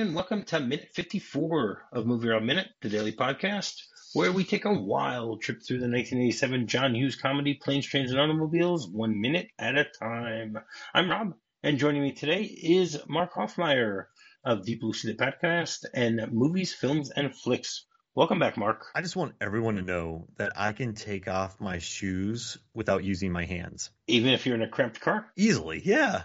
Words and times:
and 0.00 0.14
welcome 0.14 0.42
to 0.42 0.58
minute 0.58 0.88
54 0.94 1.88
of 1.92 2.06
MovieRob 2.06 2.42
Minute, 2.42 2.68
the 2.80 2.88
daily 2.88 3.12
podcast, 3.12 3.82
where 4.14 4.32
we 4.32 4.44
take 4.44 4.64
a 4.64 4.72
wild 4.72 5.42
trip 5.42 5.58
through 5.62 5.76
the 5.76 5.90
1987 5.90 6.68
John 6.68 6.94
Hughes 6.94 7.16
comedy 7.16 7.52
Planes, 7.52 7.86
Trains, 7.86 8.10
and 8.10 8.18
Automobiles, 8.18 8.88
one 8.88 9.20
minute 9.20 9.48
at 9.58 9.76
a 9.76 9.84
time. 9.84 10.56
I'm 10.94 11.10
Rob, 11.10 11.34
and 11.62 11.76
joining 11.76 12.00
me 12.00 12.12
today 12.12 12.44
is 12.44 12.98
Mark 13.08 13.34
Hofmeyer 13.34 14.04
of 14.42 14.64
Deep 14.64 14.80
Blue 14.80 14.94
Sea 14.94 15.12
Podcast 15.12 15.84
and 15.92 16.32
Movies, 16.32 16.72
Films, 16.72 17.10
and 17.10 17.36
Flix. 17.36 17.84
Welcome 18.14 18.38
back, 18.38 18.56
Mark. 18.56 18.86
I 18.94 19.02
just 19.02 19.16
want 19.16 19.34
everyone 19.38 19.76
to 19.76 19.82
know 19.82 20.28
that 20.38 20.52
I 20.56 20.72
can 20.72 20.94
take 20.94 21.28
off 21.28 21.60
my 21.60 21.76
shoes 21.76 22.56
without 22.72 23.04
using 23.04 23.32
my 23.32 23.44
hands. 23.44 23.90
Even 24.06 24.32
if 24.32 24.46
you're 24.46 24.54
in 24.54 24.62
a 24.62 24.68
cramped 24.68 25.02
car? 25.02 25.30
Easily, 25.36 25.82
yeah. 25.84 26.22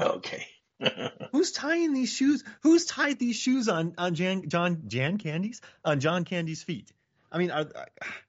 Okay. 0.00 0.46
Who's 1.32 1.52
tying 1.52 1.92
these 1.92 2.12
shoes? 2.12 2.44
Who's 2.62 2.84
tied 2.84 3.18
these 3.18 3.36
shoes 3.36 3.68
on 3.68 3.94
on 3.98 4.14
Jan 4.14 4.48
John 4.48 4.82
Jan 4.86 5.18
Candy's 5.18 5.60
on 5.84 6.00
John 6.00 6.24
Candy's 6.24 6.62
feet? 6.62 6.92
I 7.30 7.38
mean, 7.38 7.50
are, 7.50 7.66
uh, 7.74 7.84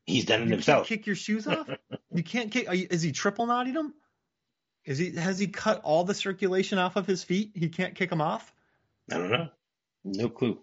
he's 0.05 0.25
done 0.25 0.41
it 0.41 0.45
you 0.45 0.51
himself. 0.51 0.87
Can't 0.87 0.99
kick 0.99 1.07
your 1.07 1.15
shoes 1.15 1.47
off. 1.47 1.69
you 2.13 2.23
can't 2.23 2.51
kick. 2.51 2.71
You, 2.71 2.87
is 2.89 3.01
he 3.01 3.11
triple 3.11 3.45
knotting 3.45 3.73
them? 3.73 3.93
Is 4.85 4.97
he 4.97 5.11
has 5.11 5.39
he 5.39 5.47
cut 5.47 5.81
all 5.83 6.03
the 6.03 6.13
circulation 6.13 6.79
off 6.79 6.95
of 6.95 7.05
his 7.05 7.23
feet? 7.23 7.51
He 7.55 7.69
can't 7.69 7.95
kick 7.95 8.09
them 8.09 8.21
off. 8.21 8.53
I 9.11 9.17
don't 9.17 9.31
know. 9.31 9.49
No 10.03 10.29
clue. 10.29 10.59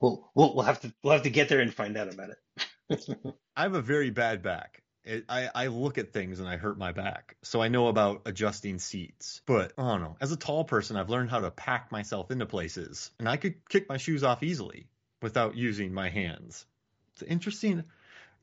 We'll 0.00 0.30
we'll, 0.34 0.54
we'll 0.54 0.64
have 0.64 0.80
to 0.80 0.92
we'll 1.02 1.12
have 1.12 1.22
to 1.22 1.30
get 1.30 1.48
there 1.48 1.60
and 1.60 1.72
find 1.72 1.96
out 1.96 2.12
about 2.12 2.30
it. 2.30 3.06
I 3.56 3.62
have 3.62 3.74
a 3.74 3.82
very 3.82 4.10
bad 4.10 4.42
back. 4.42 4.79
It, 5.04 5.24
I, 5.28 5.48
I 5.54 5.66
look 5.68 5.96
at 5.98 6.12
things 6.12 6.40
and 6.40 6.48
I 6.48 6.56
hurt 6.56 6.76
my 6.78 6.92
back. 6.92 7.36
So 7.42 7.62
I 7.62 7.68
know 7.68 7.88
about 7.88 8.22
adjusting 8.26 8.78
seats. 8.78 9.40
But 9.46 9.72
I 9.78 9.82
don't 9.82 10.02
know. 10.02 10.16
As 10.20 10.30
a 10.32 10.36
tall 10.36 10.64
person, 10.64 10.96
I've 10.96 11.08
learned 11.10 11.30
how 11.30 11.40
to 11.40 11.50
pack 11.50 11.90
myself 11.90 12.30
into 12.30 12.46
places. 12.46 13.10
And 13.18 13.28
I 13.28 13.36
could 13.36 13.66
kick 13.68 13.88
my 13.88 13.96
shoes 13.96 14.22
off 14.24 14.42
easily 14.42 14.86
without 15.22 15.56
using 15.56 15.94
my 15.94 16.10
hands. 16.10 16.66
It's 17.14 17.22
interesting. 17.22 17.84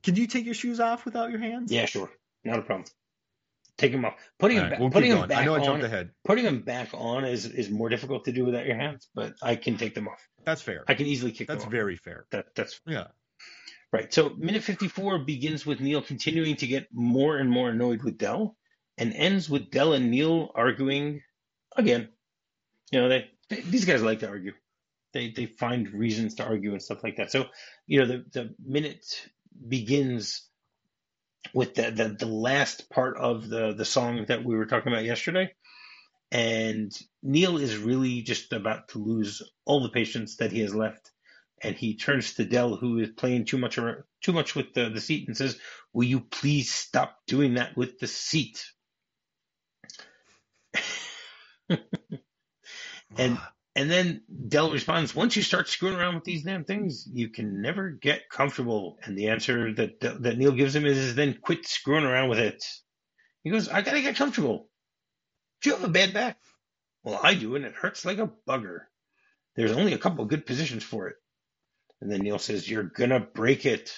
Can 0.02 0.16
you 0.16 0.26
take 0.26 0.44
your 0.44 0.54
shoes 0.54 0.80
off 0.80 1.04
without 1.04 1.30
your 1.30 1.40
hands? 1.40 1.70
Yeah, 1.72 1.86
sure. 1.86 2.10
Not 2.44 2.58
a 2.58 2.62
problem. 2.62 2.86
Take 3.76 3.92
them 3.92 4.04
off. 4.04 4.14
Putting 4.38 4.56
them, 4.56 4.64
right, 4.64 4.70
back, 4.72 4.80
we'll 4.80 4.90
putting 4.90 5.10
them 5.10 5.28
back 5.28 5.38
I 5.38 5.44
know 5.44 5.54
I 5.54 5.58
on. 5.58 5.64
jumped 5.64 5.84
ahead. 5.84 6.10
Putting 6.24 6.44
them 6.44 6.62
back 6.62 6.88
on 6.94 7.24
is, 7.24 7.46
is 7.46 7.70
more 7.70 7.88
difficult 7.88 8.24
to 8.24 8.32
do 8.32 8.44
without 8.44 8.66
your 8.66 8.74
hands, 8.76 9.08
but 9.14 9.34
I 9.40 9.54
can 9.54 9.76
take 9.76 9.94
them 9.94 10.08
off. 10.08 10.28
That's 10.44 10.60
fair. 10.62 10.82
I 10.88 10.94
can 10.94 11.06
easily 11.06 11.30
kick 11.30 11.46
That's 11.46 11.62
them 11.62 11.68
off. 11.68 11.72
very 11.72 11.94
fair. 11.96 12.26
That, 12.32 12.46
that's 12.56 12.80
Yeah. 12.86 13.08
Right. 13.92 14.12
So 14.12 14.30
minute 14.36 14.64
54 14.64 15.20
begins 15.20 15.64
with 15.64 15.80
Neal 15.80 16.02
continuing 16.02 16.56
to 16.56 16.66
get 16.66 16.88
more 16.92 17.38
and 17.38 17.50
more 17.50 17.70
annoyed 17.70 18.02
with 18.02 18.18
Del 18.18 18.54
and 18.98 19.14
ends 19.14 19.48
with 19.48 19.70
Del 19.70 19.94
and 19.94 20.10
Neal 20.10 20.50
arguing 20.54 21.22
again. 21.76 22.08
You 22.90 23.00
know, 23.00 23.08
they, 23.08 23.30
they 23.48 23.60
these 23.62 23.86
guys 23.86 24.02
like 24.02 24.20
to 24.20 24.28
argue. 24.28 24.52
They 25.14 25.30
they 25.30 25.46
find 25.46 25.90
reasons 25.90 26.34
to 26.36 26.44
argue 26.44 26.72
and 26.72 26.82
stuff 26.82 27.02
like 27.02 27.16
that. 27.16 27.32
So, 27.32 27.46
you 27.86 28.00
know, 28.00 28.06
the, 28.06 28.24
the 28.32 28.54
minute 28.62 29.26
begins 29.66 30.46
with 31.54 31.74
the, 31.74 31.90
the 31.90 32.08
the 32.10 32.26
last 32.26 32.90
part 32.90 33.16
of 33.16 33.48
the 33.48 33.72
the 33.72 33.86
song 33.86 34.26
that 34.28 34.44
we 34.44 34.54
were 34.54 34.66
talking 34.66 34.92
about 34.92 35.04
yesterday. 35.04 35.50
And 36.30 36.92
Neal 37.22 37.56
is 37.56 37.78
really 37.78 38.20
just 38.20 38.52
about 38.52 38.88
to 38.88 38.98
lose 38.98 39.42
all 39.64 39.82
the 39.82 39.88
patience 39.88 40.36
that 40.36 40.52
he 40.52 40.60
has 40.60 40.74
left. 40.74 41.10
And 41.62 41.76
he 41.76 41.96
turns 41.96 42.34
to 42.34 42.44
Del, 42.44 42.76
who 42.76 42.98
is 42.98 43.10
playing 43.10 43.44
too 43.46 43.58
much 43.58 43.76
too 43.76 44.32
much 44.32 44.54
with 44.54 44.74
the, 44.74 44.88
the 44.90 45.00
seat, 45.00 45.26
and 45.26 45.36
says, 45.36 45.58
"Will 45.92 46.04
you 46.04 46.20
please 46.20 46.72
stop 46.72 47.18
doing 47.26 47.54
that 47.54 47.76
with 47.76 47.98
the 47.98 48.06
seat?" 48.06 48.64
and 51.68 53.38
and 53.74 53.90
then 53.90 54.22
Del 54.48 54.70
responds, 54.70 55.14
"Once 55.14 55.36
you 55.36 55.42
start 55.42 55.68
screwing 55.68 55.96
around 55.96 56.16
with 56.16 56.24
these 56.24 56.44
damn 56.44 56.64
things, 56.64 57.06
you 57.12 57.28
can 57.28 57.60
never 57.62 57.90
get 57.90 58.30
comfortable." 58.30 58.98
And 59.02 59.16
the 59.16 59.28
answer 59.28 59.72
that 59.74 60.00
that 60.00 60.38
Neal 60.38 60.52
gives 60.52 60.74
him 60.74 60.86
is, 60.86 61.14
"Then 61.14 61.38
quit 61.40 61.66
screwing 61.66 62.04
around 62.04 62.28
with 62.28 62.38
it." 62.38 62.64
He 63.42 63.50
goes, 63.50 63.68
"I 63.68 63.82
gotta 63.82 64.02
get 64.02 64.16
comfortable." 64.16 64.70
Do 65.62 65.70
you 65.70 65.76
have 65.76 65.84
a 65.84 65.92
bad 65.92 66.12
back? 66.12 66.38
Well, 67.02 67.20
I 67.22 67.34
do, 67.34 67.56
and 67.56 67.64
it 67.64 67.74
hurts 67.74 68.04
like 68.04 68.18
a 68.18 68.30
bugger. 68.46 68.86
There's 69.56 69.72
only 69.72 69.92
a 69.92 69.98
couple 69.98 70.22
of 70.22 70.30
good 70.30 70.46
positions 70.46 70.84
for 70.84 71.08
it. 71.08 71.16
And 72.00 72.10
then 72.10 72.20
Neal 72.20 72.38
says, 72.38 72.68
You're 72.68 72.84
gonna 72.84 73.20
break 73.20 73.66
it. 73.66 73.92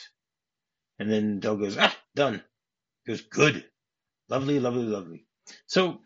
And 0.99 1.11
then 1.11 1.41
Del 1.41 1.57
goes, 1.57 1.77
Ah, 1.79 1.97
done. 2.15 2.43
He 3.05 3.13
goes, 3.13 3.23
Good. 3.23 3.65
Lovely, 4.29 4.61
lovely, 4.61 4.85
lovely. 4.85 5.27
So 5.67 6.01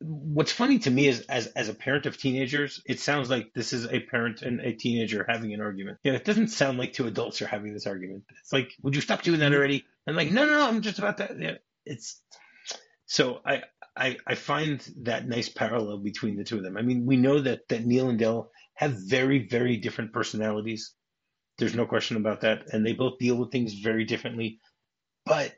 what's 0.00 0.52
funny 0.52 0.78
to 0.78 0.90
me 0.90 1.08
is 1.08 1.20
as 1.22 1.48
as 1.48 1.68
a 1.68 1.74
parent 1.74 2.06
of 2.06 2.16
teenagers, 2.16 2.82
it 2.86 3.00
sounds 3.00 3.30
like 3.30 3.52
this 3.54 3.72
is 3.72 3.86
a 3.86 4.00
parent 4.00 4.42
and 4.42 4.60
a 4.60 4.72
teenager 4.72 5.24
having 5.28 5.52
an 5.54 5.60
argument. 5.60 5.98
Yeah, 6.02 6.12
it 6.14 6.24
doesn't 6.24 6.48
sound 6.48 6.78
like 6.78 6.92
two 6.92 7.06
adults 7.06 7.42
are 7.42 7.46
having 7.46 7.72
this 7.72 7.86
argument. 7.86 8.24
It's 8.40 8.52
like, 8.52 8.72
would 8.82 8.94
you 8.94 9.00
stop 9.00 9.22
doing 9.22 9.40
that 9.40 9.54
already? 9.54 9.84
And 10.06 10.16
like, 10.16 10.30
no, 10.30 10.44
no, 10.44 10.52
no, 10.52 10.68
I'm 10.68 10.82
just 10.82 10.98
about 10.98 11.18
that. 11.18 11.38
Yeah, 11.40 11.56
it's 11.84 12.20
so 13.06 13.40
I, 13.44 13.62
I 13.96 14.16
I 14.26 14.34
find 14.34 14.80
that 15.02 15.26
nice 15.26 15.48
parallel 15.48 15.98
between 15.98 16.36
the 16.36 16.44
two 16.44 16.58
of 16.58 16.62
them. 16.62 16.76
I 16.76 16.82
mean, 16.82 17.06
we 17.06 17.16
know 17.16 17.40
that 17.40 17.68
that 17.68 17.84
Neal 17.84 18.08
and 18.08 18.18
Del 18.18 18.50
have 18.74 18.92
very 18.92 19.48
very 19.48 19.76
different 19.78 20.12
personalities. 20.12 20.94
There's 21.58 21.74
no 21.74 21.86
question 21.86 22.16
about 22.16 22.42
that, 22.42 22.72
and 22.72 22.86
they 22.86 22.92
both 22.92 23.18
deal 23.18 23.36
with 23.36 23.50
things 23.50 23.74
very 23.74 24.04
differently. 24.04 24.60
But 25.24 25.54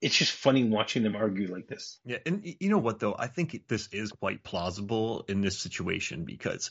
it's 0.00 0.16
just 0.16 0.32
funny 0.32 0.64
watching 0.64 1.02
them 1.02 1.16
argue 1.16 1.50
like 1.50 1.66
this. 1.66 1.98
Yeah, 2.04 2.18
and 2.26 2.42
you 2.44 2.68
know 2.68 2.78
what 2.78 3.00
though? 3.00 3.16
I 3.18 3.26
think 3.26 3.66
this 3.68 3.88
is 3.90 4.12
quite 4.12 4.44
plausible 4.44 5.24
in 5.28 5.40
this 5.40 5.58
situation 5.58 6.26
because 6.26 6.70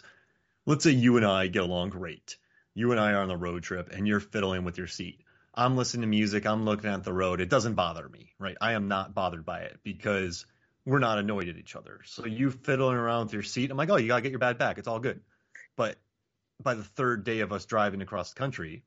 let's 0.68 0.84
say 0.84 0.91
you 0.91 1.18
and 1.18 1.25
I 1.25 1.47
get 1.47 1.64
along 1.64 1.90
great. 1.90 2.38
You 2.75 2.91
and 2.91 3.00
I 3.00 3.14
are 3.14 3.22
on 3.22 3.28
the 3.28 3.38
road 3.38 3.64
trip 3.64 3.90
and 3.91 4.08
you're 4.08 4.19
fiddling 4.19 4.66
with 4.66 4.78
your 4.78 4.88
seat. 4.88 5.22
I'm 5.56 5.75
listening 5.75 6.02
to 6.02 6.08
music, 6.08 6.46
I'm 6.46 6.64
looking 6.64 6.91
at 6.91 7.03
the 7.03 7.14
road. 7.14 7.41
It 7.41 7.50
doesn't 7.50 7.74
bother 7.74 8.08
me, 8.08 8.34
right? 8.40 8.58
I 8.62 8.74
am 8.74 8.88
not 8.88 9.16
bothered 9.16 9.46
by 9.46 9.62
it 9.62 9.80
because 9.84 10.46
we're 10.85 11.00
not 11.00 11.18
annoyed 11.18 11.47
at 11.50 11.58
each 11.58 11.75
other. 11.75 12.02
So 12.06 12.25
you 12.25 12.52
fiddling 12.52 12.97
around 12.97 13.25
with 13.25 13.34
your 13.34 13.44
seat, 13.44 13.72
I'm 13.72 13.78
like, 13.78 13.90
"Oh, 13.90 13.97
you 13.97 14.08
got 14.08 14.18
to 14.18 14.22
get 14.22 14.31
your 14.31 14.40
bad 14.40 14.59
back. 14.59 14.78
It's 14.78 14.88
all 14.88 15.00
good." 15.00 15.22
But 15.75 15.97
by 16.63 16.74
the 16.75 16.84
third 16.84 17.24
day 17.24 17.41
of 17.41 17.51
us 17.51 17.66
driving 17.66 18.01
across 18.01 18.34
the 18.34 18.40
country, 18.40 18.84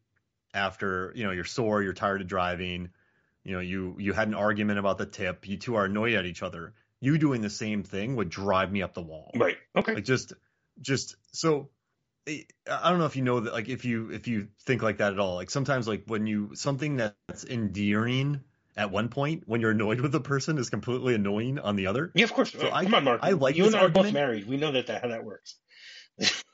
after, 0.54 1.12
you 1.14 1.25
know, 1.25 1.31
you're 1.32 1.44
sore, 1.44 1.82
you're 1.82 1.92
tired 1.92 2.20
of 2.22 2.26
driving, 2.26 2.91
you 3.47 3.53
know 3.53 3.60
you 3.60 3.94
you 3.98 4.12
had 4.12 4.28
an 4.28 4.34
argument 4.34 4.78
about 4.78 4.98
the 4.98 5.06
tip 5.06 5.48
you 5.48 5.56
two 5.56 5.76
are 5.76 5.84
annoyed 5.84 6.15
at 6.15 6.26
each 6.26 6.42
other 6.42 6.75
you 7.00 7.16
doing 7.16 7.41
the 7.41 7.50
same 7.50 7.84
thing 7.84 8.16
would 8.16 8.28
drive 8.28 8.72
me 8.72 8.82
up 8.82 8.92
the 8.92 9.03
wall 9.03 9.31
Right. 9.34 9.56
Okay. 9.76 9.94
like 9.94 10.04
just 10.04 10.32
just 10.81 11.15
so 11.32 11.70
i 12.28 12.44
I 12.69 12.91
don't 12.91 12.98
know 12.98 13.06
if 13.06 13.15
you 13.15 13.22
know 13.22 13.41
that 13.41 13.53
like 13.53 13.69
if 13.69 13.84
you 13.84 14.10
if 14.10 14.26
you 14.26 14.48
think 14.65 14.82
like 14.82 14.98
that 14.98 15.12
at 15.12 15.20
all 15.20 15.36
like 15.36 15.50
sometimes 15.50 15.86
like 15.86 16.03
when 16.06 16.26
you 16.26 16.50
something 16.54 16.97
that's 16.97 17.44
endearing 17.44 18.41
at 18.76 18.91
one 18.91 19.09
point 19.09 19.44
when 19.47 19.60
you're 19.60 19.70
annoyed 19.70 20.00
with 20.00 20.15
a 20.16 20.20
person 20.20 20.59
is 20.59 20.69
completely 20.69 21.15
annoying 21.15 21.60
on 21.60 21.76
the 21.76 21.86
other 21.86 22.10
yeah, 22.15 22.25
of 22.25 22.32
course. 22.32 22.50
So 22.53 22.69
I- 22.70 22.82
Come 22.82 22.94
on, 22.94 23.04
Mark. 23.04 23.20
I 23.22 23.31
like 23.31 23.56
you 23.56 23.66
and 23.66 23.76
I 23.76 23.84
are 23.84 23.88
both 23.88 24.12
married. 24.12 24.48
We 24.48 24.56
know 24.56 24.72
that, 24.72 24.88
that 24.88 25.03
how 25.03 25.09
that 25.09 25.25
works. 25.25 25.54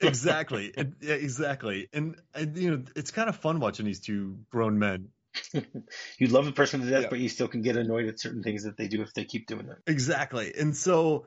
exactly 0.00 0.72
and, 0.76 0.94
yeah, 1.00 1.14
exactly 1.14 1.88
and, 1.92 2.16
and 2.34 2.56
you 2.56 2.70
know 2.70 2.82
it's 2.94 3.10
kind 3.10 3.28
of 3.28 3.36
fun 3.36 3.60
watching 3.60 3.84
these 3.86 4.00
two 4.00 4.38
grown 4.50 4.78
men 4.78 5.08
You 6.18 6.26
love 6.28 6.46
a 6.46 6.52
person 6.52 6.80
to 6.80 6.90
death, 6.90 7.02
Yeah. 7.02 7.08
but 7.10 7.18
you 7.18 7.28
still 7.28 7.48
can 7.48 7.62
get 7.62 7.76
annoyed 7.76 8.06
at 8.06 8.18
certain 8.18 8.42
things 8.42 8.64
that 8.64 8.76
they 8.76 8.88
do 8.88 9.02
if 9.02 9.12
they 9.14 9.24
keep 9.24 9.46
doing 9.46 9.66
that. 9.66 9.78
Exactly. 9.86 10.52
And 10.58 10.76
so, 10.76 11.26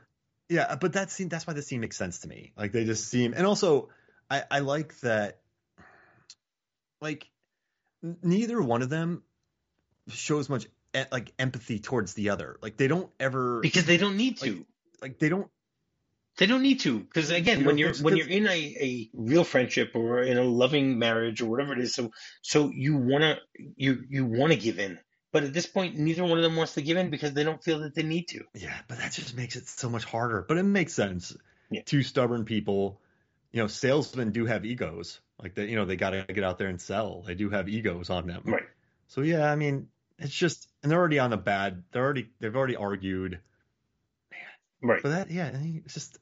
yeah, 0.50 0.64
uh, 0.64 0.76
but 0.76 0.94
that 0.94 1.12
scene, 1.12 1.30
that's 1.30 1.48
why 1.48 1.54
the 1.54 1.62
scene 1.62 1.80
makes 1.80 1.98
sense 1.98 2.20
to 2.20 2.28
me. 2.28 2.52
Like 2.58 2.72
they 2.72 2.84
just 2.84 3.08
seem, 3.08 3.34
and 3.34 3.46
also 3.46 3.90
I, 4.30 4.44
I 4.52 4.60
like 4.60 5.00
that, 5.02 5.40
like 7.00 7.30
neither 8.02 8.62
one 8.62 8.82
of 8.82 8.90
them 8.90 9.24
shows 10.10 10.50
much 10.50 10.68
like 11.12 11.32
empathy 11.40 11.80
towards 11.80 12.14
the 12.14 12.32
other. 12.32 12.58
Like 12.62 12.76
they 12.78 12.88
don't 12.88 13.10
ever, 13.20 13.62
Because 13.62 13.86
they 13.86 13.98
don't 13.98 14.18
need 14.18 14.38
to. 14.40 14.52
Like, 14.52 14.66
like 15.02 15.20
they 15.20 15.30
don't, 15.30 15.50
They 16.42 16.48
don't 16.48 16.64
need 16.64 16.80
to. 16.80 17.02
Because 17.02 17.30
again, 17.30 17.60
You 17.60 17.66
when 17.68 17.78
you're 17.78 17.94
when 18.02 18.18
you're 18.18 18.28
in 18.28 18.48
a, 18.48 18.50
a 18.50 19.10
real 19.14 19.44
friendship 19.44 19.92
or 19.94 20.24
in 20.24 20.40
a 20.40 20.44
loving 20.44 20.98
marriage 20.98 21.40
or 21.40 21.46
whatever 21.46 21.74
it 21.74 21.78
is, 21.78 21.94
so 21.94 22.10
so 22.42 22.72
you 22.74 22.98
wanna 22.98 23.38
you 23.76 24.04
you 24.10 24.26
wanna 24.26 24.56
give 24.56 24.80
in. 24.80 24.98
But 25.32 25.44
at 25.44 25.54
this 25.54 25.68
point, 25.68 26.00
neither 26.00 26.24
one 26.24 26.40
of 26.40 26.44
them 26.44 26.56
wants 26.56 26.74
to 26.74 26.82
give 26.82 26.98
in 26.98 27.12
because 27.12 27.34
they 27.34 27.44
don't 27.44 27.64
feel 27.64 27.82
that 27.82 27.94
they 27.94 28.02
need 28.02 28.30
to. 28.30 28.44
yeah, 28.56 28.76
but 28.88 28.98
that 28.98 29.12
just 29.12 29.38
makes 29.38 29.56
it 29.56 29.68
so 29.68 29.88
much 29.88 30.04
harder. 30.04 30.44
But 30.48 30.58
it 30.58 30.64
makes 30.64 30.94
sense. 30.94 31.38
Yeah. 31.70 31.84
Two 31.86 32.02
stubborn 32.02 32.44
people, 32.44 33.00
you 33.52 33.62
know, 33.62 33.68
salesmen 33.68 34.32
do 34.32 34.48
have 34.48 34.66
egos. 34.66 35.20
Like 35.40 35.54
that, 35.56 35.70
you 35.70 35.76
know, 35.76 35.86
they 35.86 35.96
got 35.96 36.10
to 36.10 36.26
get 36.28 36.44
out 36.44 36.58
there 36.58 36.70
and 36.70 36.82
sell. 36.82 37.22
They 37.22 37.36
do 37.36 37.52
have 37.52 37.70
egos 37.70 38.10
on 38.10 38.26
them. 38.26 38.42
Right. 38.46 38.64
So 39.10 39.22
yeah, 39.22 39.52
I 39.52 39.56
mean, 39.56 39.90
it's 40.18 40.34
just, 40.34 40.68
and 40.82 40.92
they're 40.92 40.98
already 40.98 41.20
on 41.20 41.34
a 41.34 41.38
bad. 41.38 41.84
They're 41.92 42.04
already, 42.04 42.30
they've 42.40 42.56
already 42.56 42.78
argued. 42.78 43.42
Right. 44.82 45.04
But 45.04 45.10
that, 45.10 45.30
yeah, 45.30 45.52
it's 45.86 45.94
just 45.94 46.18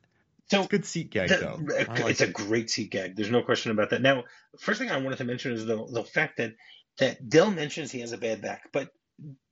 So 0.52 0.60
it's 0.60 0.66
a 0.66 0.70
good 0.70 0.86
seat 0.86 1.12
gag 1.12 1.30
That- 1.30 1.42
though. 1.42 1.60
Like 1.64 2.12
it's 2.12 2.22
a 2.22 2.26
it. 2.28 2.34
great 2.34 2.70
seat 2.70 2.92
gag. 2.92 3.16
There's 3.16 3.32
no 3.32 3.44
question 3.44 3.72
about 3.72 3.92
that. 3.92 4.02
Now, 4.02 4.24
first 4.60 4.80
thing 4.80 4.90
I 4.90 4.98
wanted 4.98 5.18
to 5.18 5.26
mention 5.26 5.54
is 5.54 5.66
the 5.66 5.86
the 5.86 6.04
fact 6.04 6.38
that 6.38 6.54
that 6.98 7.30
Del 7.30 7.52
mentions 7.52 7.92
he 7.92 8.00
has 8.02 8.12
a 8.12 8.18
bad 8.18 8.42
back, 8.42 8.70
but 8.74 8.90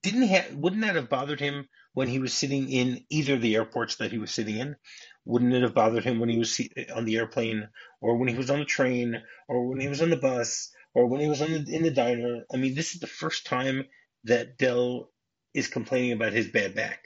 didn't 0.03 0.23
he 0.23 0.35
ha- 0.35 0.53
wouldn't 0.53 0.81
that 0.81 0.95
have 0.95 1.09
bothered 1.09 1.39
him 1.39 1.67
when 1.93 2.07
he 2.07 2.19
was 2.19 2.33
sitting 2.33 2.69
in 2.69 3.03
either 3.09 3.35
of 3.35 3.41
the 3.41 3.55
airports 3.55 3.97
that 3.97 4.11
he 4.11 4.17
was 4.17 4.31
sitting 4.31 4.57
in, 4.57 4.75
wouldn't 5.25 5.53
it 5.53 5.61
have 5.63 5.73
bothered 5.73 6.03
him 6.03 6.19
when 6.19 6.29
he 6.29 6.37
was 6.37 6.59
on 6.95 7.05
the 7.05 7.17
airplane 7.17 7.67
or 8.01 8.17
when 8.17 8.27
he 8.29 8.35
was 8.35 8.49
on 8.49 8.59
the 8.59 8.65
train 8.65 9.21
or 9.47 9.67
when 9.67 9.79
he 9.79 9.87
was 9.87 10.01
on 10.01 10.09
the 10.09 10.15
bus 10.17 10.71
or 10.93 11.07
when 11.07 11.19
he 11.21 11.27
was 11.27 11.41
on 11.41 11.51
the, 11.51 11.75
in 11.75 11.83
the 11.83 11.91
diner? 11.91 12.45
I 12.53 12.57
mean, 12.57 12.75
this 12.75 12.93
is 12.93 13.01
the 13.01 13.07
first 13.07 13.45
time 13.45 13.85
that 14.25 14.57
Del 14.57 15.09
is 15.53 15.67
complaining 15.67 16.11
about 16.13 16.33
his 16.33 16.47
bad 16.47 16.75
back. 16.75 17.01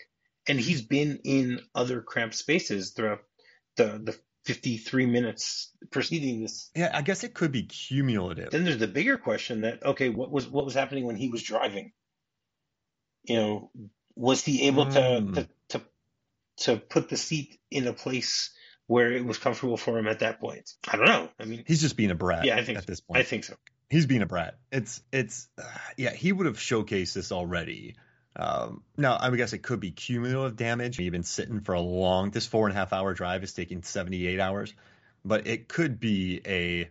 And 0.47 0.59
he's 0.59 0.81
been 0.81 1.19
in 1.23 1.61
other 1.73 2.01
cramped 2.01 2.35
spaces 2.35 2.91
throughout 2.91 3.21
the, 3.75 4.01
the 4.03 4.19
53 4.45 5.06
minutes 5.06 5.71
preceding 5.91 6.41
this. 6.41 6.69
Yeah, 6.75 6.91
I 6.94 7.01
guess 7.01 7.23
it 7.23 7.33
could 7.33 7.51
be 7.51 7.63
cumulative. 7.63 8.51
Then 8.51 8.63
there's 8.63 8.79
the 8.79 8.88
bigger 8.88 9.18
question 9.18 9.62
that 9.62 9.85
okay, 9.85 10.09
what 10.09 10.31
was 10.31 10.47
what 10.47 10.65
was 10.65 10.73
happening 10.73 11.06
when 11.06 11.15
he 11.15 11.29
was 11.29 11.44
driving? 11.44 11.91
You 13.23 13.35
know, 13.35 13.71
was 14.15 14.44
he 14.44 14.68
able 14.68 14.85
mm. 14.88 14.94
to, 14.94 15.21
hmm. 15.21 15.33
to 15.33 15.50
to 15.69 15.81
to 16.57 16.77
put 16.77 17.09
the 17.09 17.18
seat 17.18 17.59
in 17.69 17.88
a 17.88 17.94
place 17.94 18.51
where 18.88 19.12
it 19.12 19.23
was 19.23 19.38
comfortable 19.38 19.77
for 19.77 19.97
him 19.97 20.07
at 20.07 20.19
that 20.19 20.39
point? 20.39 20.71
I 20.88 20.97
don't 20.97 21.06
know. 21.06 21.29
I 21.39 21.45
mean, 21.45 21.63
he's 21.67 21.81
just 21.81 21.95
being 21.95 22.12
a 22.12 22.15
brat. 22.15 22.45
Yeah, 22.45 22.57
I 22.57 22.63
think 22.63 22.79
at 22.79 22.85
so. 22.85 22.91
this 22.91 23.01
point, 23.01 23.19
I 23.19 23.24
think 23.24 23.44
so. 23.44 23.56
He's 23.89 24.07
being 24.07 24.21
a 24.21 24.25
brat. 24.25 24.57
It's 24.71 25.01
it's 25.12 25.47
uh, 25.57 25.63
yeah. 25.97 26.13
He 26.13 26.31
would 26.31 26.47
have 26.47 26.57
showcased 26.57 27.13
this 27.13 27.31
already. 27.31 27.95
Um, 28.36 28.83
now, 28.98 29.16
I 29.16 29.30
would 29.30 29.38
guess 29.38 29.54
it 29.54 29.60
could 29.60 29.80
be 29.80 29.92
cumulative 29.92 30.56
damage. 30.56 31.00
You've 31.00 31.12
been 31.12 31.24
sitting 31.24 31.62
for 31.62 31.74
a 31.74 31.81
long. 31.81 32.31
This 32.31 32.45
four 32.45 32.68
and 32.68 32.75
a 32.75 32.80
half 32.80 32.94
hour 32.94 33.13
drive 33.13 33.44
is 33.44 33.54
taking 33.54 33.83
seventy 33.83 34.28
eight 34.28 34.39
hours, 34.39 34.74
but 35.25 35.48
it 35.48 35.68
could 35.68 36.00
be 36.00 36.42
a 36.45 36.89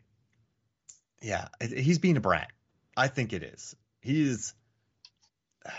yeah. 1.23 1.49
He's 1.61 1.99
being 1.99 2.17
a 2.17 2.21
brat. 2.21 2.53
I 2.97 3.09
think 3.09 3.33
it 3.33 3.43
is. 3.43 3.75
He's 4.01 4.55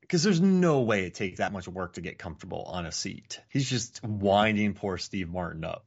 because 0.00 0.22
there's 0.22 0.40
no 0.40 0.80
way 0.80 1.04
it 1.04 1.14
takes 1.14 1.38
that 1.38 1.52
much 1.52 1.68
work 1.68 1.94
to 1.94 2.00
get 2.00 2.18
comfortable 2.18 2.62
on 2.62 2.86
a 2.86 2.92
seat. 2.92 3.40
He's 3.50 3.68
just 3.68 4.02
winding 4.02 4.72
poor 4.72 4.96
Steve 4.96 5.28
Martin 5.28 5.64
up. 5.64 5.84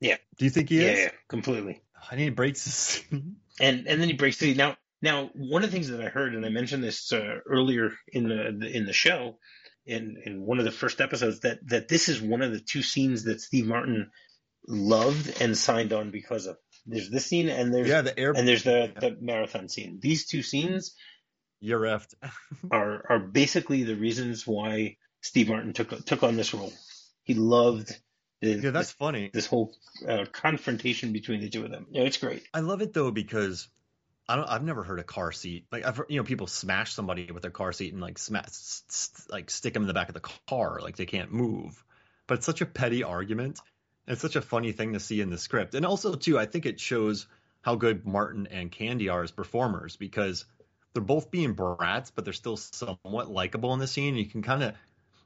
Yeah. 0.00 0.16
Do 0.36 0.44
you 0.44 0.50
think 0.50 0.68
he 0.68 0.82
yeah, 0.82 0.90
is? 0.90 0.98
Yeah, 1.00 1.10
completely. 1.28 1.80
I 2.10 2.16
need 2.16 2.36
breaks 2.36 3.02
and 3.10 3.36
and 3.60 3.86
then 3.86 4.08
he 4.08 4.12
breaks 4.12 4.36
the 4.36 4.52
now 4.52 4.76
now 5.04 5.30
one 5.34 5.62
of 5.62 5.70
the 5.70 5.74
things 5.74 5.88
that 5.88 6.00
I 6.00 6.08
heard 6.08 6.34
and 6.34 6.44
I 6.44 6.48
mentioned 6.48 6.82
this 6.82 7.12
uh, 7.12 7.38
earlier 7.46 7.92
in 8.08 8.28
the 8.28 8.66
in 8.66 8.86
the 8.86 8.92
show 8.92 9.38
in 9.86 10.16
in 10.24 10.40
one 10.40 10.58
of 10.58 10.64
the 10.64 10.72
first 10.72 11.00
episodes 11.00 11.40
that 11.40 11.58
that 11.68 11.88
this 11.88 12.08
is 12.08 12.20
one 12.20 12.42
of 12.42 12.52
the 12.52 12.60
two 12.60 12.82
scenes 12.82 13.24
that 13.24 13.40
Steve 13.40 13.66
Martin 13.66 14.10
loved 14.66 15.40
and 15.40 15.56
signed 15.56 15.92
on 15.92 16.10
because 16.10 16.46
of. 16.46 16.56
There's 16.86 17.08
this 17.08 17.24
scene 17.24 17.48
and 17.48 17.72
there's 17.72 17.88
yeah 17.88 18.02
the 18.02 18.18
air 18.18 18.32
and 18.32 18.46
there's 18.46 18.64
the 18.64 18.92
the 18.98 19.16
marathon 19.20 19.68
scene. 19.68 20.00
These 20.02 20.26
two 20.26 20.42
scenes 20.42 20.94
you're 21.60 21.80
effed. 21.80 22.14
are 22.70 23.04
are 23.08 23.18
basically 23.18 23.84
the 23.84 23.96
reasons 23.96 24.46
why 24.46 24.96
Steve 25.22 25.48
Martin 25.48 25.72
took 25.72 26.04
took 26.04 26.22
on 26.22 26.36
this 26.36 26.52
role. 26.52 26.72
He 27.22 27.34
loved 27.34 27.96
the, 28.42 28.50
yeah, 28.50 28.70
that's 28.70 28.88
this, 28.88 28.92
funny. 28.92 29.30
This 29.32 29.46
whole 29.46 29.74
uh, 30.06 30.26
confrontation 30.30 31.12
between 31.12 31.40
the 31.40 31.48
two 31.48 31.64
of 31.64 31.70
them. 31.70 31.86
Yeah, 31.90 32.02
it's 32.02 32.18
great. 32.18 32.42
I 32.52 32.60
love 32.60 32.82
it 32.82 32.92
though 32.92 33.10
because 33.10 33.68
I 34.28 34.36
don't. 34.36 34.48
I've 34.48 34.62
never 34.62 34.82
heard 34.82 34.98
a 34.98 35.04
car 35.04 35.32
seat 35.32 35.66
like 35.70 35.84
I've 35.84 36.00
you 36.08 36.18
know 36.18 36.24
people 36.24 36.46
smash 36.46 36.94
somebody 36.94 37.30
with 37.30 37.42
their 37.42 37.50
car 37.50 37.72
seat 37.72 37.92
and 37.92 38.00
like 38.00 38.18
smash 38.18 38.48
like 39.28 39.50
stick 39.50 39.74
them 39.74 39.82
in 39.82 39.86
the 39.88 39.94
back 39.94 40.08
of 40.08 40.14
the 40.14 40.28
car 40.48 40.80
like 40.82 40.96
they 40.96 41.06
can't 41.06 41.32
move. 41.32 41.82
But 42.26 42.38
it's 42.38 42.46
such 42.46 42.62
a 42.62 42.66
petty 42.66 43.02
argument. 43.02 43.60
It's 44.06 44.22
such 44.22 44.36
a 44.36 44.42
funny 44.42 44.72
thing 44.72 44.94
to 44.94 45.00
see 45.00 45.20
in 45.20 45.30
the 45.30 45.38
script, 45.38 45.74
and 45.74 45.84
also 45.84 46.14
too, 46.14 46.38
I 46.38 46.46
think 46.46 46.66
it 46.66 46.80
shows 46.80 47.26
how 47.62 47.76
good 47.76 48.06
Martin 48.06 48.46
and 48.50 48.70
Candy 48.70 49.08
are 49.08 49.22
as 49.22 49.30
performers 49.30 49.96
because 49.96 50.44
they're 50.92 51.02
both 51.02 51.30
being 51.30 51.54
brats, 51.54 52.10
but 52.10 52.24
they're 52.24 52.34
still 52.34 52.56
somewhat 52.56 53.30
likable 53.30 53.72
in 53.72 53.80
the 53.80 53.86
scene. 53.86 54.16
You 54.16 54.26
can 54.26 54.42
kind 54.42 54.62
of, 54.62 54.74